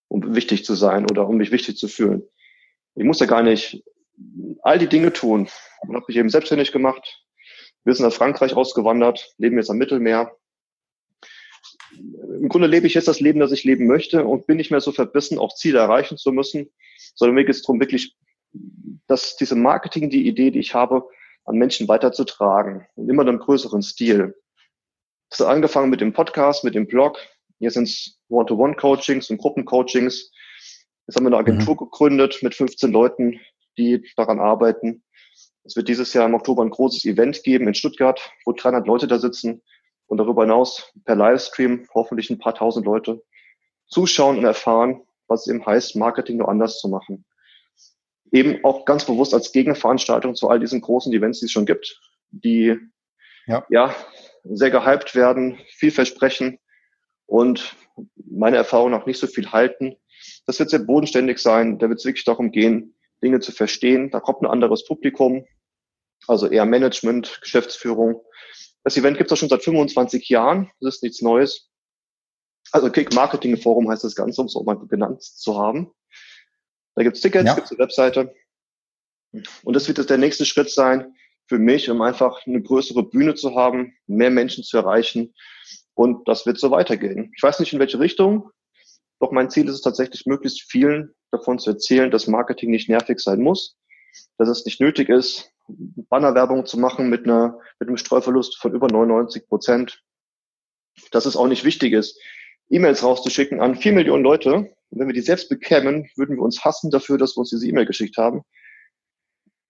[0.08, 2.24] um wichtig zu sein oder um mich wichtig zu fühlen.
[2.96, 3.84] Ich muss ja gar nicht
[4.62, 5.48] all die Dinge tun.
[5.82, 7.21] Und habe mich eben selbstständig gemacht.
[7.84, 10.36] Wir sind nach Frankreich ausgewandert, leben jetzt am Mittelmeer.
[11.92, 14.80] Im Grunde lebe ich jetzt das Leben, das ich leben möchte und bin nicht mehr
[14.80, 16.70] so verbissen, auch Ziele erreichen zu müssen,
[17.14, 18.16] sondern mir geht es darum, wirklich
[19.06, 21.08] dass diese Marketing, die Idee, die ich habe,
[21.44, 24.34] an Menschen weiterzutragen und immer in einem größeren Stil.
[25.30, 27.18] Das hat angefangen mit dem Podcast, mit dem Blog.
[27.58, 30.30] Jetzt sind es One-to-One-Coachings und Gruppencoachings.
[31.06, 31.78] Jetzt haben wir eine Agentur mhm.
[31.78, 33.40] gegründet mit 15 Leuten,
[33.76, 35.02] die daran arbeiten.
[35.64, 39.06] Es wird dieses Jahr im Oktober ein großes Event geben in Stuttgart, wo 300 Leute
[39.06, 39.62] da sitzen
[40.06, 43.22] und darüber hinaus per Livestream hoffentlich ein paar tausend Leute
[43.86, 47.24] zuschauen und erfahren, was es eben heißt, Marketing nur anders zu machen
[48.32, 52.00] eben auch ganz bewusst als Gegenveranstaltung zu all diesen großen Events, die es schon gibt,
[52.30, 52.76] die
[53.46, 53.94] ja, ja
[54.42, 56.58] sehr gehypt werden, viel versprechen
[57.26, 57.76] und
[58.16, 59.96] meiner Erfahrung nach nicht so viel halten.
[60.46, 61.78] Das wird sehr bodenständig sein.
[61.78, 64.10] Da wird es wirklich darum gehen, Dinge zu verstehen.
[64.10, 65.46] Da kommt ein anderes Publikum,
[66.26, 68.22] also eher Management, Geschäftsführung.
[68.84, 70.70] Das Event gibt es schon seit 25 Jahren.
[70.80, 71.70] Das ist nichts Neues.
[72.72, 75.92] Also Kick Marketing Forum heißt das Ganze, um es auch mal genannt zu haben.
[76.94, 77.54] Da gibt's Tickets, ja.
[77.54, 78.34] gibt's eine Webseite.
[79.64, 81.14] Und das wird jetzt der nächste Schritt sein
[81.46, 85.34] für mich, um einfach eine größere Bühne zu haben, mehr Menschen zu erreichen.
[85.94, 87.32] Und das wird so weitergehen.
[87.36, 88.50] Ich weiß nicht, in welche Richtung.
[89.20, 93.18] Doch mein Ziel ist es tatsächlich, möglichst vielen davon zu erzählen, dass Marketing nicht nervig
[93.18, 93.76] sein muss,
[94.38, 98.88] dass es nicht nötig ist, Bannerwerbung zu machen mit einer, mit einem Streuverlust von über
[98.88, 100.02] 99 Prozent,
[101.10, 102.20] dass es auch nicht wichtig ist,
[102.68, 104.54] E-Mails rauszuschicken an vier Millionen Leute.
[104.54, 107.66] Und wenn wir die selbst bekämen, würden wir uns hassen dafür, dass wir uns diese
[107.66, 108.42] E-Mail geschickt haben.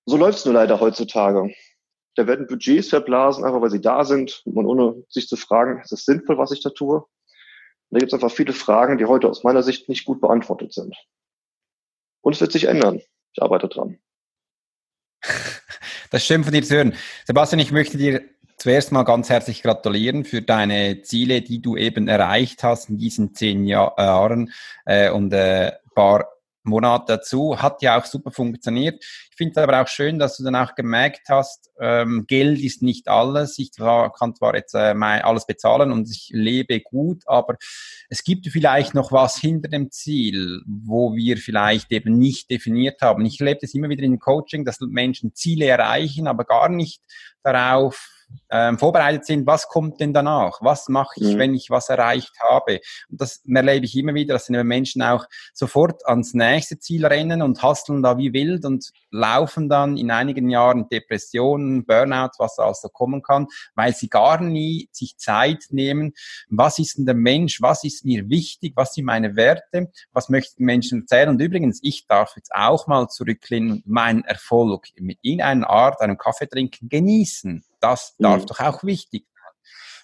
[0.06, 1.52] So läuft es nur leider heutzutage.
[2.16, 5.92] Da werden Budgets verblasen, einfach weil sie da sind und ohne sich zu fragen, ist
[5.92, 6.96] es sinnvoll, was ich da tue?
[6.96, 7.06] Und
[7.90, 10.96] da gibt es einfach viele Fragen, die heute aus meiner Sicht nicht gut beantwortet sind.
[12.22, 13.00] Und es wird sich ändern.
[13.32, 13.98] Ich arbeite dran.
[16.10, 16.94] Das ist schön von dir zu hören.
[17.24, 18.22] Sebastian, ich möchte dir
[18.58, 23.34] zuerst mal ganz herzlich gratulieren für deine Ziele, die du eben erreicht hast in diesen
[23.34, 24.52] zehn Jahr, Jahren
[24.84, 26.28] äh, und äh, paar
[26.64, 27.60] Monate dazu.
[27.60, 29.02] Hat ja auch super funktioniert.
[29.30, 32.82] Ich finde es aber auch schön, dass du dann auch gemerkt hast, ähm, Geld ist
[32.82, 33.58] nicht alles.
[33.58, 37.56] Ich kann zwar jetzt äh, mein, alles bezahlen und ich lebe gut, aber
[38.08, 43.24] es gibt vielleicht noch was hinter dem Ziel, wo wir vielleicht eben nicht definiert haben.
[43.24, 47.02] Ich lebe das immer wieder in Coaching, dass Menschen Ziele erreichen, aber gar nicht
[47.42, 48.11] darauf
[48.50, 50.58] ähm, vorbereitet sind, was kommt denn danach?
[50.60, 51.38] Was mache ich, mhm.
[51.38, 52.80] wenn ich was erreicht habe?
[53.10, 57.42] Und das erlebe ich immer wieder, dass die Menschen auch sofort ans nächste Ziel rennen
[57.42, 62.64] und hasteln da wie wild und laufen dann in einigen Jahren Depressionen, Burnout, was da
[62.64, 66.12] also kommen kann, weil sie gar nie sich Zeit nehmen,
[66.48, 70.64] was ist denn der Mensch, was ist mir wichtig, was sind meine Werte, was möchten
[70.64, 71.30] Menschen erzählen.
[71.30, 76.18] Und übrigens, ich darf jetzt auch mal zurücklehnen und meinen Erfolg mit irgendeiner Art, einem
[76.18, 77.64] Kaffee trinken, genießen.
[77.82, 78.46] Das darf mhm.
[78.46, 79.42] doch auch wichtig sein.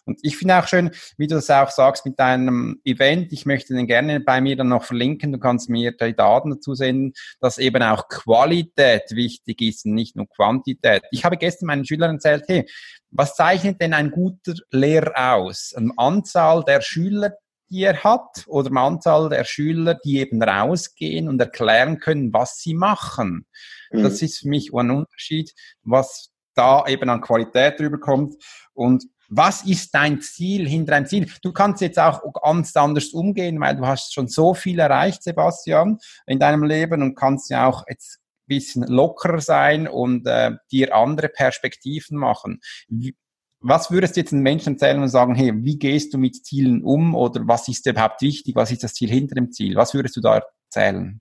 [0.05, 3.33] Und ich finde auch schön, wie du das auch sagst mit deinem Event.
[3.33, 5.33] Ich möchte den gerne bei mir dann noch verlinken.
[5.33, 10.17] Du kannst mir die Daten dazu senden, dass eben auch Qualität wichtig ist und nicht
[10.17, 11.03] nur Quantität.
[11.11, 12.67] Ich habe gestern meinen Schülern erzählt, hey,
[13.11, 15.75] was zeichnet denn ein guter Lehrer aus?
[15.77, 17.35] Eine Anzahl der Schüler,
[17.71, 22.57] die er hat oder eine Anzahl der Schüler, die eben rausgehen und erklären können, was
[22.59, 23.47] sie machen.
[23.91, 24.03] Mhm.
[24.03, 28.35] Das ist für mich ein Unterschied, was da eben an Qualität rüberkommt.
[28.75, 31.31] Und was ist dein Ziel hinter deinem Ziel?
[31.43, 35.99] Du kannst jetzt auch ganz anders umgehen, weil du hast schon so viel erreicht, Sebastian,
[36.27, 40.95] in deinem Leben und kannst ja auch jetzt ein bisschen lockerer sein und äh, dir
[40.95, 42.61] andere Perspektiven machen.
[42.89, 43.15] Wie,
[43.61, 46.83] was würdest du jetzt den Menschen erzählen und sagen, hey, wie gehst du mit Zielen
[46.83, 48.55] um oder was ist überhaupt wichtig?
[48.57, 49.77] Was ist das Ziel hinter dem Ziel?
[49.77, 50.41] Was würdest du da
[50.71, 51.21] erzählen?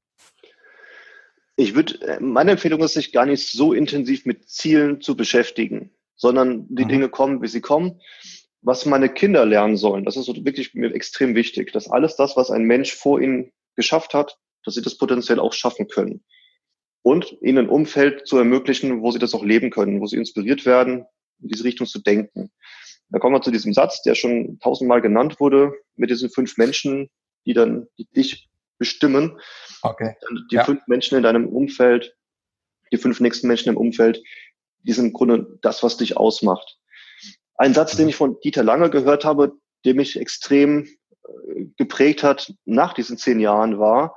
[1.57, 5.91] Ich würde, äh, meine Empfehlung ist, sich gar nicht so intensiv mit Zielen zu beschäftigen
[6.17, 6.89] sondern die mhm.
[6.89, 8.01] Dinge kommen, wie sie kommen.
[8.61, 12.51] Was meine Kinder lernen sollen, das ist wirklich mir extrem wichtig, dass alles das, was
[12.51, 16.25] ein Mensch vor ihnen geschafft hat, dass sie das potenziell auch schaffen können.
[17.03, 20.65] Und ihnen ein Umfeld zu ermöglichen, wo sie das auch leben können, wo sie inspiriert
[20.65, 21.05] werden,
[21.39, 22.51] in diese Richtung zu denken.
[23.09, 27.09] Da kommen wir zu diesem Satz, der schon tausendmal genannt wurde, mit diesen fünf Menschen,
[27.45, 29.39] die dann die dich bestimmen.
[29.81, 30.15] Okay.
[30.51, 30.63] Die ja.
[30.63, 32.15] fünf Menschen in deinem Umfeld,
[32.91, 34.23] die fünf nächsten Menschen im Umfeld,
[34.83, 36.77] die sind im Grunde das, was dich ausmacht.
[37.55, 42.53] Ein Satz, den ich von Dieter Lange gehört habe, der mich extrem äh, geprägt hat
[42.65, 44.15] nach diesen zehn Jahren, war,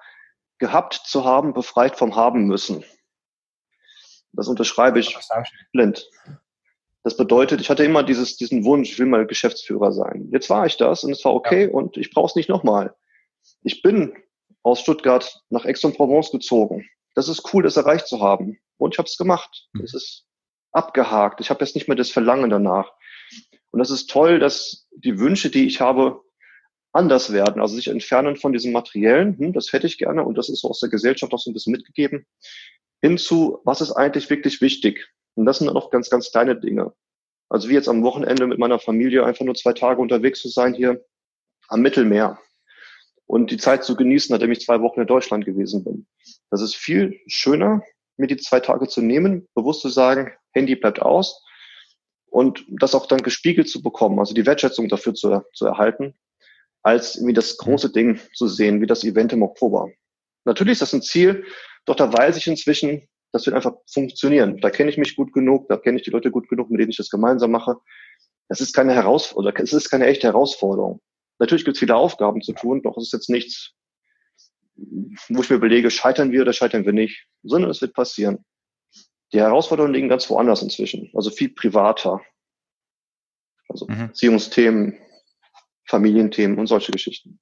[0.59, 2.85] gehabt zu haben, befreit vom Haben müssen.
[4.33, 5.17] Das unterschreibe ich
[5.73, 6.09] blind.
[7.03, 10.29] Das bedeutet, ich hatte immer dieses, diesen Wunsch, ich will mal Geschäftsführer sein.
[10.33, 11.71] Jetzt war ich das und es war okay ja.
[11.71, 12.95] und ich brauche es nicht nochmal.
[13.63, 14.13] Ich bin
[14.63, 16.89] aus Stuttgart nach Aix-en-Provence gezogen.
[17.15, 18.59] Das ist cool, das erreicht zu haben.
[18.77, 19.69] Und ich habe es gemacht.
[19.73, 19.83] Mhm.
[19.83, 20.27] Das ist
[20.73, 21.41] abgehakt.
[21.41, 22.93] Ich habe jetzt nicht mehr das Verlangen danach.
[23.71, 26.23] Und das ist toll, dass die Wünsche, die ich habe,
[26.93, 30.49] anders werden, also sich entfernen von diesem materiellen, hm, das hätte ich gerne und das
[30.49, 32.27] ist aus der Gesellschaft auch so ein bisschen mitgegeben,
[33.01, 35.09] hinzu, was ist eigentlich wirklich wichtig?
[35.35, 36.93] Und das sind dann auch ganz, ganz kleine Dinge.
[37.49, 40.75] Also wie jetzt am Wochenende mit meiner Familie einfach nur zwei Tage unterwegs zu sein
[40.75, 41.05] hier
[41.69, 42.39] am Mittelmeer
[43.31, 46.05] und die Zeit zu genießen, nachdem ich zwei Wochen in Deutschland gewesen bin.
[46.51, 47.81] Das ist viel schöner,
[48.17, 51.41] mir die zwei Tage zu nehmen, bewusst zu sagen, Handy bleibt aus
[52.27, 56.19] und das auch dann gespiegelt zu bekommen, also die Wertschätzung dafür zu, zu erhalten,
[56.83, 59.89] als irgendwie das große Ding zu sehen, wie das Event im Oktober.
[60.45, 61.45] Natürlich ist das ein Ziel,
[61.85, 64.61] doch da weiß ich inzwischen, das wird einfach funktionieren.
[64.61, 66.91] Da kenne ich mich gut genug, da kenne ich die Leute gut genug, mit denen
[66.91, 67.77] ich das gemeinsam mache.
[68.49, 71.01] Das ist keine Herausforderung, es ist keine echte Herausforderung.
[71.41, 73.73] Natürlich gibt es viele Aufgaben zu tun, doch es ist jetzt nichts,
[74.77, 78.45] wo ich mir überlege, scheitern wir oder scheitern wir nicht, sondern es wird passieren.
[79.33, 82.21] Die Herausforderungen liegen ganz woanders inzwischen, also viel privater.
[83.69, 84.09] Also mhm.
[84.09, 84.99] Beziehungsthemen,
[85.87, 87.41] Familienthemen und solche Geschichten.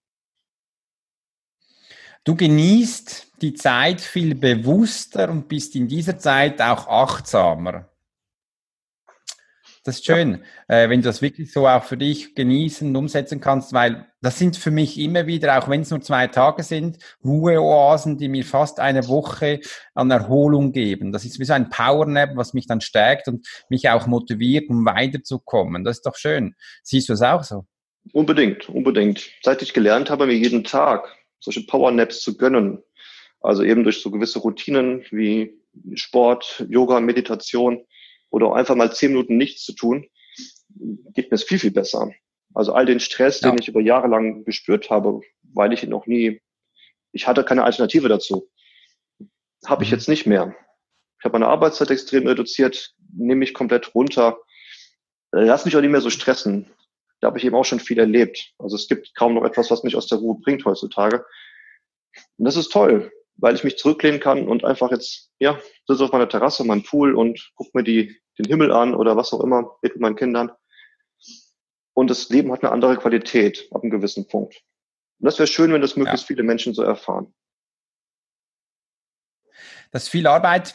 [2.22, 7.88] Du genießt die Zeit viel bewusster und bist in dieser Zeit auch achtsamer.
[9.88, 10.82] Das ist schön, ja.
[10.82, 14.38] äh, wenn du das wirklich so auch für dich genießen und umsetzen kannst, weil das
[14.38, 18.44] sind für mich immer wieder, auch wenn es nur zwei Tage sind, Ruheoasen, die mir
[18.44, 19.60] fast eine Woche
[19.94, 21.10] an Erholung geben.
[21.10, 24.84] Das ist wie so ein Powernap, was mich dann stärkt und mich auch motiviert, um
[24.84, 25.84] weiterzukommen.
[25.84, 26.54] Das ist doch schön.
[26.82, 27.64] Siehst du es auch so?
[28.12, 29.30] Unbedingt, unbedingt.
[29.42, 32.82] Seit ich gelernt habe, mir jeden Tag solche Powernaps zu gönnen,
[33.40, 35.58] also eben durch so gewisse Routinen wie
[35.94, 37.86] Sport, Yoga, Meditation,
[38.30, 40.06] oder einfach mal zehn Minuten nichts zu tun,
[41.14, 42.10] geht mir es viel, viel besser.
[42.54, 43.50] Also all den Stress, ja.
[43.50, 46.40] den ich über Jahre lang gespürt habe, weil ich noch nie,
[47.12, 48.50] ich hatte keine Alternative dazu,
[49.66, 49.96] habe ich mhm.
[49.96, 50.54] jetzt nicht mehr.
[51.18, 54.38] Ich habe meine Arbeitszeit extrem reduziert, nehme mich komplett runter,
[55.32, 56.70] lass mich auch nicht mehr so stressen.
[57.20, 58.52] Da habe ich eben auch schon viel erlebt.
[58.58, 61.24] Also es gibt kaum noch etwas, was mich aus der Ruhe bringt heutzutage.
[62.36, 66.12] Und das ist toll weil ich mich zurücklehnen kann und einfach jetzt, ja, sitze auf
[66.12, 69.76] meiner Terrasse, meinem Pool und gucke mir die, den Himmel an oder was auch immer
[69.80, 70.50] mit meinen Kindern.
[71.94, 74.62] Und das Leben hat eine andere Qualität ab einem gewissen Punkt.
[75.20, 76.34] Und das wäre schön, wenn das möglichst ja.
[76.34, 77.32] viele Menschen so erfahren.
[79.90, 80.74] Das ist viel Arbeit,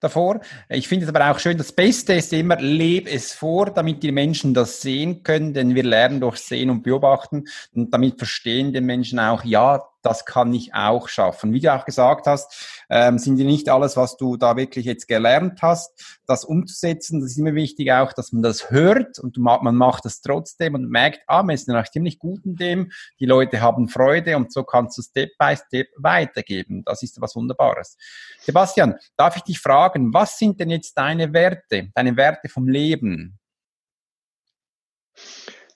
[0.00, 0.40] davor.
[0.68, 4.12] Ich finde es aber auch schön, das Beste ist immer, lebe es vor, damit die
[4.12, 8.80] Menschen das sehen können, denn wir lernen durch Sehen und Beobachten und damit verstehen die
[8.80, 11.52] Menschen auch, ja, das kann ich auch schaffen.
[11.52, 15.08] Wie du auch gesagt hast, ähm, sind die nicht alles, was du da wirklich jetzt
[15.08, 17.20] gelernt hast, das umzusetzen.
[17.20, 20.90] Das ist immer wichtig auch, dass man das hört und man macht das trotzdem und
[20.90, 24.64] merkt, ah, man ist noch ziemlich gut in dem, die Leute haben Freude und so
[24.64, 26.82] kannst du Step by Step weitergeben.
[26.84, 27.96] Das ist was Wunderbares.
[28.40, 33.38] Sebastian, darf ich dich fragen, was sind denn jetzt deine Werte, deine Werte vom Leben?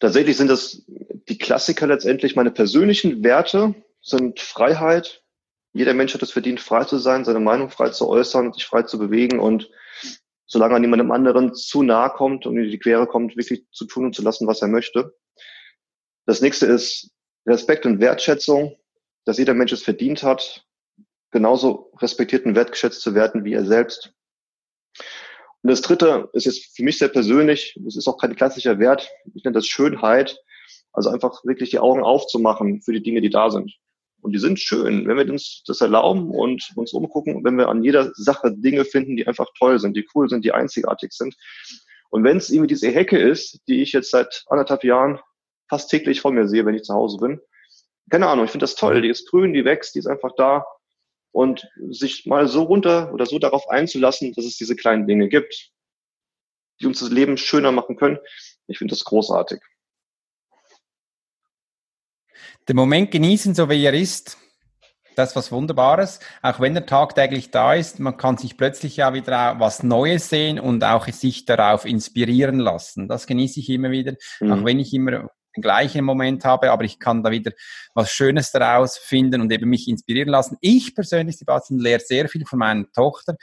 [0.01, 0.82] Tatsächlich sind das
[1.28, 3.74] die Klassiker letztendlich meine persönlichen Werte,
[4.05, 5.22] sind Freiheit.
[5.72, 8.82] Jeder Mensch hat es verdient, frei zu sein, seine Meinung frei zu äußern, sich frei
[8.82, 9.70] zu bewegen und
[10.46, 14.05] solange er niemandem anderen zu nahe kommt und in die Quere kommt, wirklich zu tun
[14.05, 15.16] und zu lassen, was er möchte.
[16.26, 17.11] Das nächste ist
[17.46, 18.76] Respekt und Wertschätzung,
[19.24, 20.64] dass jeder Mensch es verdient hat,
[21.30, 24.12] genauso respektiert und wertgeschätzt zu werden wie er selbst.
[25.62, 29.09] Und das dritte ist jetzt für mich sehr persönlich, das ist auch kein klassischer Wert,
[29.34, 30.38] ich nenne das Schönheit,
[30.92, 33.74] also einfach wirklich die Augen aufzumachen für die Dinge, die da sind.
[34.25, 37.85] Und die sind schön, wenn wir uns das erlauben und uns umgucken, wenn wir an
[37.85, 41.37] jeder Sache Dinge finden, die einfach toll sind, die cool sind, die einzigartig sind.
[42.09, 45.20] Und wenn es irgendwie diese Hecke ist, die ich jetzt seit anderthalb Jahren
[45.68, 47.39] fast täglich vor mir sehe, wenn ich zu Hause bin,
[48.09, 50.64] keine Ahnung, ich finde das toll, die ist grün, die wächst, die ist einfach da
[51.33, 55.70] und sich mal so runter oder so darauf einzulassen, dass es diese kleinen Dinge gibt,
[56.81, 58.18] die uns das Leben schöner machen können.
[58.68, 59.61] Ich finde das großartig.
[62.68, 64.38] Den Moment genießen, so wie er ist,
[65.16, 66.20] das ist was Wunderbares.
[66.42, 70.58] Auch wenn er tagtäglich da ist, man kann sich plötzlich ja wieder was Neues sehen
[70.58, 73.06] und auch sich darauf inspirieren lassen.
[73.06, 74.52] Das genieße ich immer wieder, mhm.
[74.52, 77.52] auch wenn ich immer den gleichen Moment habe, aber ich kann da wieder
[77.94, 80.56] was Schönes daraus finden und eben mich inspirieren lassen.
[80.60, 83.36] Ich persönlich, Sebastian, lehre sehr viel von meiner Tochter,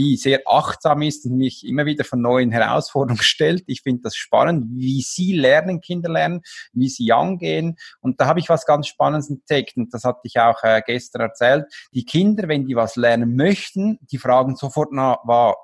[0.00, 3.64] die sehr achtsam ist und mich immer wieder von neuen Herausforderungen stellt.
[3.66, 6.40] Ich finde das spannend, wie sie lernen, Kinder lernen,
[6.72, 7.76] wie sie angehen.
[8.00, 11.22] Und da habe ich was ganz Spannendes entdeckt und das hatte ich auch äh, gestern
[11.22, 11.66] erzählt.
[11.92, 15.18] Die Kinder, wenn die was lernen möchten, die fragen sofort na,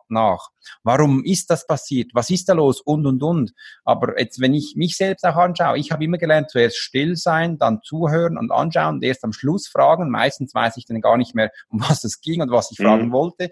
[0.08, 0.48] nach.
[0.82, 2.10] Warum ist das passiert?
[2.12, 2.80] Was ist da los?
[2.80, 3.52] Und, und, und.
[3.84, 7.56] Aber jetzt, wenn ich mich selbst auch anschaue, ich habe immer gelernt, zuerst still sein,
[7.56, 10.10] dann zuhören und anschauen und erst am Schluss fragen.
[10.10, 12.84] Meistens weiß ich dann gar nicht mehr, um was es ging und was ich mhm.
[12.84, 13.50] fragen wollte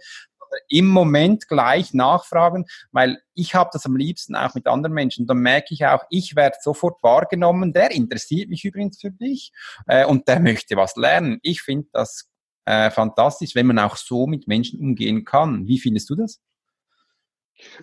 [0.68, 5.26] im Moment gleich nachfragen, weil ich habe das am liebsten auch mit anderen Menschen.
[5.26, 7.72] Dann merke ich auch, ich werde sofort wahrgenommen.
[7.72, 9.52] Der interessiert mich übrigens für dich
[9.86, 11.38] äh, und der möchte was lernen.
[11.42, 12.30] Ich finde das
[12.64, 15.66] äh, fantastisch, wenn man auch so mit Menschen umgehen kann.
[15.66, 16.40] Wie findest du das?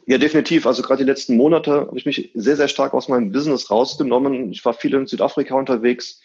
[0.06, 0.66] Ja, definitiv.
[0.66, 4.52] Also gerade die letzten Monate habe ich mich sehr, sehr stark aus meinem Business rausgenommen.
[4.52, 6.22] Ich war viel in Südafrika unterwegs,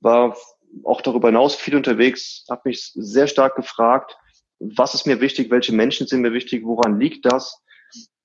[0.00, 0.36] war
[0.84, 4.16] auch darüber hinaus viel unterwegs, habe mich sehr stark gefragt,
[4.60, 7.62] was ist mir wichtig, welche Menschen sind mir wichtig, woran liegt das,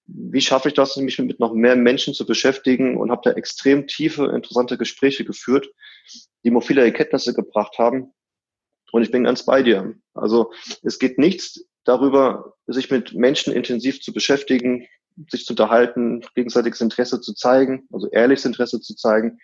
[0.08, 3.88] wie schaffe ich das, mich mit noch mehr Menschen zu beschäftigen und habe da extrem
[3.88, 5.68] tiefe, interessante Gespräche geführt,
[6.44, 8.14] die mir viele Erkenntnisse gebracht haben.
[8.92, 9.96] Und ich bin ganz bei dir.
[10.14, 10.52] Also
[10.84, 14.86] es geht nichts darüber, sich mit Menschen intensiv zu beschäftigen,
[15.30, 19.40] sich zu unterhalten, gegenseitiges Interesse zu zeigen, also ehrliches Interesse zu zeigen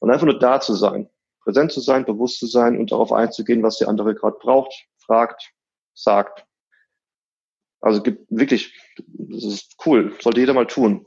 [0.00, 1.08] und einfach nur da zu sein,
[1.40, 5.52] präsent zu sein, bewusst zu sein und darauf einzugehen, was der andere gerade braucht, fragt,
[5.96, 6.46] sagt.
[7.80, 8.74] Also gibt wirklich,
[9.06, 11.06] das ist cool, sollte jeder mal tun.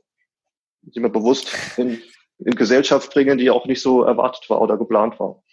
[0.83, 2.01] Sich mal bewusst in,
[2.39, 5.43] in Gesellschaft bringen, die auch nicht so erwartet war oder geplant war.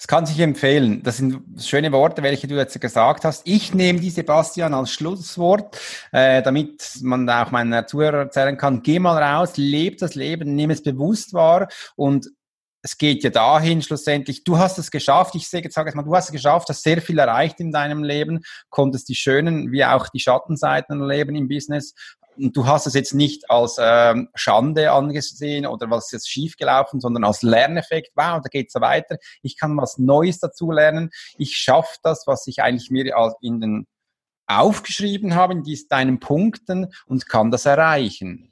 [0.00, 1.02] Es kann sich empfehlen.
[1.02, 3.44] Das sind schöne Worte, welche du jetzt gesagt hast.
[3.48, 5.76] Ich nehme die Sebastian als Schlusswort,
[6.12, 10.70] äh, damit man auch meinen Zuhörern erzählen kann, geh mal raus, lebe das Leben, nimm
[10.70, 12.30] es bewusst wahr und
[12.82, 16.26] es geht ja dahin schlussendlich, du hast es geschafft, ich sage jetzt mal, du hast
[16.26, 20.20] es geschafft, hast sehr viel erreicht in deinem Leben, konntest die schönen wie auch die
[20.20, 21.94] Schattenseiten erleben im Business.
[22.36, 27.00] Und du hast es jetzt nicht als ähm, Schande angesehen oder was ist jetzt schiefgelaufen,
[27.00, 28.12] sondern als Lerneffekt.
[28.14, 29.16] Wow, da geht's weiter.
[29.42, 31.10] Ich kann was Neues dazu lernen.
[31.36, 33.86] Ich schaffe das, was ich eigentlich mir in den
[34.46, 38.47] aufgeschrieben habe, in diesen, deinen Punkten und kann das erreichen.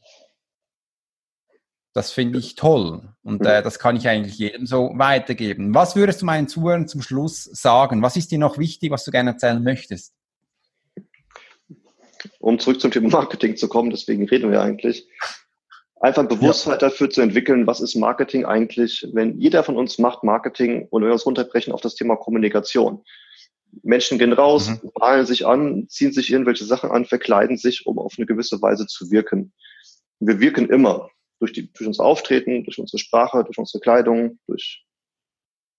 [1.96, 5.74] Das finde ich toll und äh, das kann ich eigentlich jedem so weitergeben.
[5.74, 8.02] Was würdest du meinen Zuhörern zum Schluss sagen?
[8.02, 10.12] Was ist dir noch wichtig, was du gerne erzählen möchtest?
[12.38, 15.08] Um zurück zum Thema Marketing zu kommen, deswegen reden wir eigentlich.
[15.98, 16.90] Einfach ein Bewusstheit ja.
[16.90, 21.08] dafür zu entwickeln, was ist Marketing eigentlich, wenn jeder von uns macht Marketing und wenn
[21.08, 23.02] wir es runterbrechen auf das Thema Kommunikation.
[23.82, 24.90] Menschen gehen raus, mhm.
[24.98, 28.86] malen sich an, ziehen sich irgendwelche Sachen an, verkleiden sich, um auf eine gewisse Weise
[28.86, 29.54] zu wirken.
[30.20, 31.08] Wir wirken immer
[31.38, 34.84] durch, die, durch unser Auftreten, durch unsere Sprache, durch unsere Kleidung, durch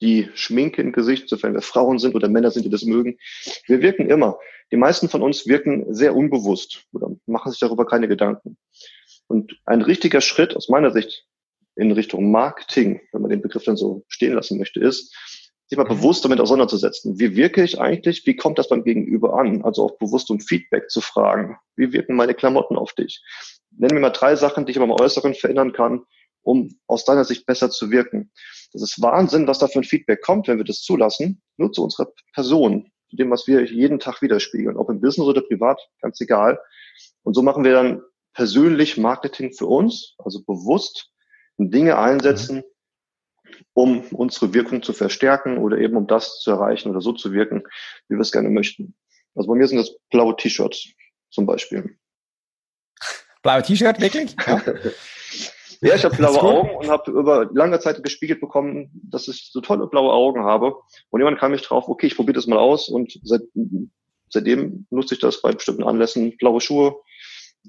[0.01, 3.17] die Schminke im Gesicht, sofern wir Frauen sind oder Männer sind, die das mögen.
[3.65, 4.37] Wir wirken immer.
[4.71, 8.57] Die meisten von uns wirken sehr unbewusst oder machen sich darüber keine Gedanken.
[9.27, 11.25] Und ein richtiger Schritt aus meiner Sicht
[11.75, 15.15] in Richtung Marketing, wenn man den Begriff dann so stehen lassen möchte, ist,
[15.67, 15.89] sich mal mhm.
[15.89, 17.19] bewusst damit auseinanderzusetzen.
[17.19, 18.25] Wie wirke ich eigentlich?
[18.25, 19.63] Wie kommt das beim Gegenüber an?
[19.63, 21.57] Also auch bewusst um Feedback zu fragen.
[21.75, 23.21] Wie wirken meine Klamotten auf dich?
[23.77, 26.03] Nenn mir mal drei Sachen, die ich aber im Äußeren verändern kann,
[26.41, 28.31] um aus deiner Sicht besser zu wirken.
[28.73, 31.83] Das ist Wahnsinn, was da für ein Feedback kommt, wenn wir das zulassen, nur zu
[31.83, 36.19] unserer Person, zu dem, was wir jeden Tag widerspiegeln, ob im Business oder privat, ganz
[36.21, 36.59] egal.
[37.23, 38.01] Und so machen wir dann
[38.33, 41.11] persönlich Marketing für uns, also bewusst
[41.57, 42.63] Dinge einsetzen,
[43.73, 47.63] um unsere Wirkung zu verstärken oder eben um das zu erreichen oder so zu wirken,
[48.07, 48.95] wie wir es gerne möchten.
[49.35, 50.89] Also bei mir sind das blaue T-Shirts
[51.29, 51.97] zum Beispiel.
[53.41, 54.35] Blaue T-Shirt, wirklich?
[55.79, 55.89] Ja.
[55.89, 59.61] ja, ich habe blaue Augen und habe über lange Zeit gespiegelt bekommen, dass ich so
[59.61, 60.75] tolle blaue Augen habe.
[61.11, 63.43] Und jemand kam mich drauf, okay, ich probiere das mal aus und seit
[64.29, 66.35] seitdem nutze ich das bei bestimmten Anlässen.
[66.37, 66.95] Blaue Schuhe,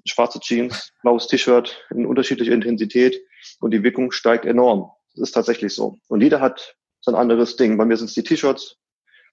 [0.05, 3.21] schwarze Jeans, blaues T-Shirt in unterschiedlicher Intensität
[3.61, 4.91] und die Wirkung steigt enorm.
[5.15, 5.99] Das ist tatsächlich so.
[6.09, 7.77] Und jeder hat so ein anderes Ding.
[7.77, 8.77] Bei mir sind es die T-Shirts,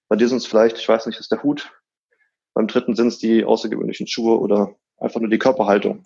[0.07, 1.71] bei dir sind es vielleicht, ich weiß nicht, ist der Hut.
[2.53, 6.05] Beim dritten sind es die außergewöhnlichen Schuhe oder einfach nur die Körperhaltung.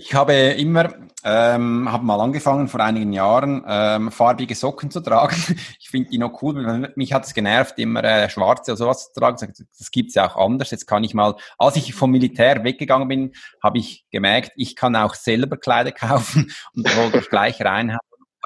[0.00, 0.94] Ich habe immer,
[1.24, 5.34] ähm, habe mal angefangen vor einigen Jahren, ähm, farbige Socken zu tragen.
[5.80, 6.92] Ich finde die noch cool.
[6.94, 9.52] Mich hat es genervt, immer äh, schwarze oder sowas zu tragen.
[9.76, 10.70] Das gibt's ja auch anders.
[10.70, 14.94] Jetzt kann ich mal, als ich vom Militär weggegangen bin, habe ich gemerkt, ich kann
[14.94, 17.98] auch selber Kleider kaufen und wollte gleich reinhauen.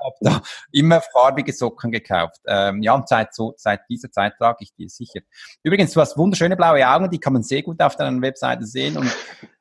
[0.03, 2.41] habe da immer farbige Socken gekauft.
[2.47, 5.21] Ähm, ja, und seit, so, seit dieser Zeit trage ich die sicher.
[5.63, 8.97] Übrigens, du hast wunderschöne blaue Augen, die kann man sehr gut auf deiner Webseite sehen.
[8.97, 9.15] Und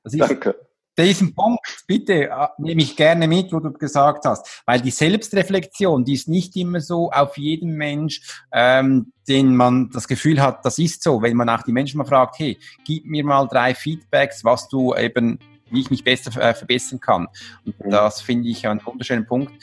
[0.03, 4.63] das ist, Danke diesen Punkt, bitte, äh, nehme ich gerne mit, wo du gesagt hast,
[4.65, 8.21] weil die Selbstreflexion, die ist nicht immer so auf jeden Mensch,
[8.51, 12.05] ähm, den man das Gefühl hat, das ist so, wenn man auch die Menschen mal
[12.05, 15.39] fragt, hey, gib mir mal drei Feedbacks, was du eben
[15.71, 17.27] wie ich mich besser äh, verbessern kann.
[17.65, 17.89] Und mhm.
[17.89, 19.53] das finde ich einen wunderschönen Punkt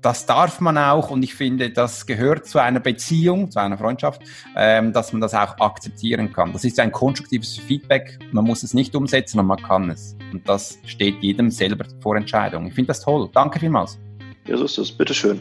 [0.00, 4.22] das darf man auch und ich finde, das gehört zu einer Beziehung, zu einer Freundschaft,
[4.56, 6.52] ähm, dass man das auch akzeptieren kann.
[6.52, 8.18] Das ist ein konstruktives Feedback.
[8.32, 10.16] Man muss es nicht umsetzen, aber man kann es.
[10.32, 12.66] Und das steht jedem selber vor Entscheidung.
[12.66, 13.28] Ich finde das toll.
[13.32, 13.98] Danke vielmals.
[14.46, 14.92] Ja, so ist es.
[14.92, 15.40] Bitteschön.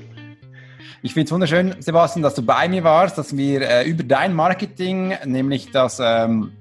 [1.03, 4.33] Ich finde es wunderschön, Sebastian, dass du bei mir warst, dass wir äh, über dein
[4.33, 6.53] Marketing, nämlich das ähm,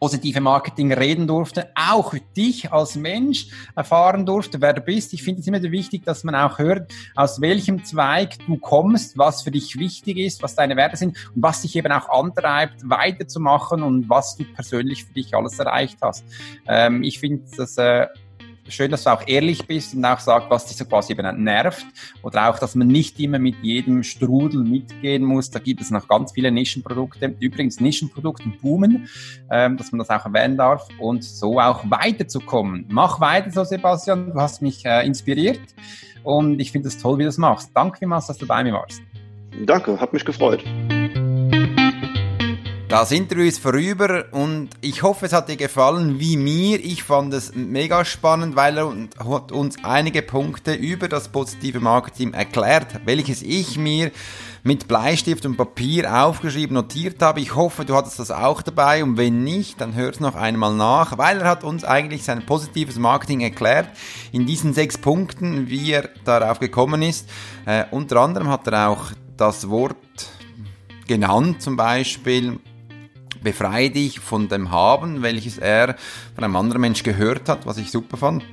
[0.00, 5.12] positive Marketing reden durfte, auch dich als Mensch erfahren durfte, wer du bist.
[5.12, 9.42] Ich finde es immer wichtig, dass man auch hört, aus welchem Zweig du kommst, was
[9.42, 13.82] für dich wichtig ist, was deine Werte sind und was dich eben auch antreibt, weiterzumachen
[13.82, 16.24] und was du persönlich für dich alles erreicht hast.
[16.66, 18.06] Ähm, ich finde das äh,
[18.70, 21.86] schön, dass du auch ehrlich bist und auch sagst, was dich so quasi eben nervt.
[22.22, 25.50] Oder auch, dass man nicht immer mit jedem Strudel mitgehen muss.
[25.50, 27.34] Da gibt es noch ganz viele Nischenprodukte.
[27.40, 29.08] Übrigens, Nischenprodukte boomen,
[29.50, 30.88] ähm, dass man das auch erwähnen darf.
[30.98, 32.86] Und so auch weiterzukommen.
[32.88, 34.32] Mach weiter so, Sebastian.
[34.32, 35.60] Du hast mich äh, inspiriert.
[36.22, 37.70] Und ich finde es toll, wie du das machst.
[37.74, 39.02] Danke vielmals, dass du bei mir warst.
[39.66, 40.64] Danke, hat mich gefreut.
[42.90, 46.84] Das Interview ist vorüber und ich hoffe, es hat dir gefallen wie mir.
[46.84, 52.88] Ich fand es mega spannend, weil er uns einige Punkte über das positive Marketing erklärt,
[53.04, 54.10] welches ich mir
[54.64, 57.38] mit Bleistift und Papier aufgeschrieben, notiert habe.
[57.38, 60.74] Ich hoffe, du hattest das auch dabei und wenn nicht, dann hör es noch einmal
[60.74, 63.88] nach, weil er hat uns eigentlich sein positives Marketing erklärt
[64.32, 67.28] in diesen sechs Punkten, wie er darauf gekommen ist.
[67.66, 69.96] Äh, unter anderem hat er auch das Wort
[71.06, 72.58] genannt, zum Beispiel
[73.42, 75.96] Befreie dich von dem Haben, welches er
[76.34, 78.44] von einem anderen Mensch gehört hat, was ich super fand.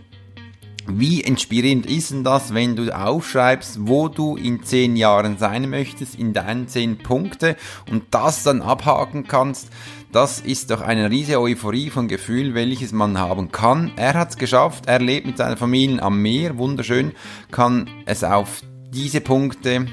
[0.89, 6.15] Wie inspirierend ist denn das, wenn du aufschreibst, wo du in zehn Jahren sein möchtest,
[6.15, 7.57] in deinen zehn Punkte
[7.91, 9.69] und das dann abhaken kannst?
[10.13, 13.91] Das ist doch eine riesige Euphorie von Gefühl, welches man haben kann.
[13.97, 17.11] Er hat es geschafft, er lebt mit seiner Familie am Meer, wunderschön,
[17.51, 18.61] kann es auf
[18.93, 19.87] diese Punkte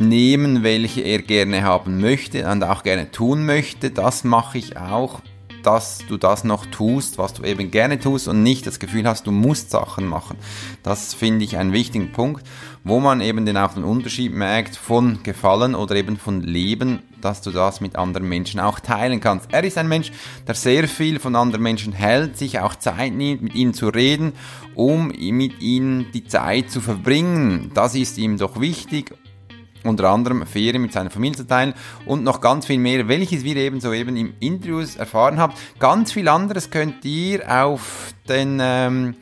[0.00, 3.90] nehmen, welche er gerne haben möchte und auch gerne tun möchte.
[3.90, 5.20] Das mache ich auch,
[5.62, 9.26] dass du das noch tust, was du eben gerne tust und nicht das Gefühl hast,
[9.26, 10.36] du musst Sachen machen.
[10.82, 12.46] Das finde ich einen wichtigen Punkt,
[12.82, 17.42] wo man eben den auch den Unterschied merkt von Gefallen oder eben von Leben, dass
[17.42, 19.52] du das mit anderen Menschen auch teilen kannst.
[19.52, 20.10] Er ist ein Mensch,
[20.46, 24.32] der sehr viel von anderen Menschen hält, sich auch Zeit nimmt, mit ihnen zu reden,
[24.74, 27.70] um mit ihnen die Zeit zu verbringen.
[27.74, 29.12] Das ist ihm doch wichtig
[29.84, 31.74] unter anderem Ferien mit seiner Familie zu teilen
[32.06, 35.54] und noch ganz viel mehr, welches wir eben so eben im Interviews erfahren haben.
[35.78, 39.14] Ganz viel anderes könnt ihr auf den ähm,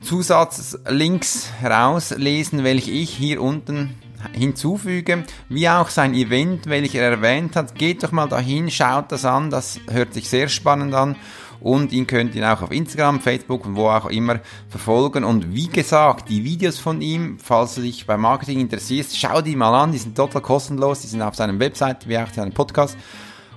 [0.00, 3.94] Zusatzlinks herauslesen, welche ich hier unten
[4.32, 7.74] hinzufüge, wie auch sein Event, welches er erwähnt hat.
[7.74, 11.16] Geht doch mal dahin, schaut das an, das hört sich sehr spannend an
[11.60, 15.24] und ihn könnt ihr auch auf Instagram, Facebook und wo auch immer verfolgen.
[15.24, 19.56] Und wie gesagt, die Videos von ihm, falls du dich beim Marketing interessierst, schau die
[19.56, 22.96] mal an, die sind total kostenlos, die sind auf seiner Website, wie auch seinem Podcast.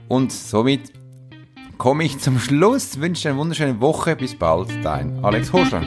[0.08, 0.92] Und somit
[1.78, 5.84] komme ich zum Schluss, wünsche dir eine wunderschöne Woche, bis bald, dein Alex Horschler.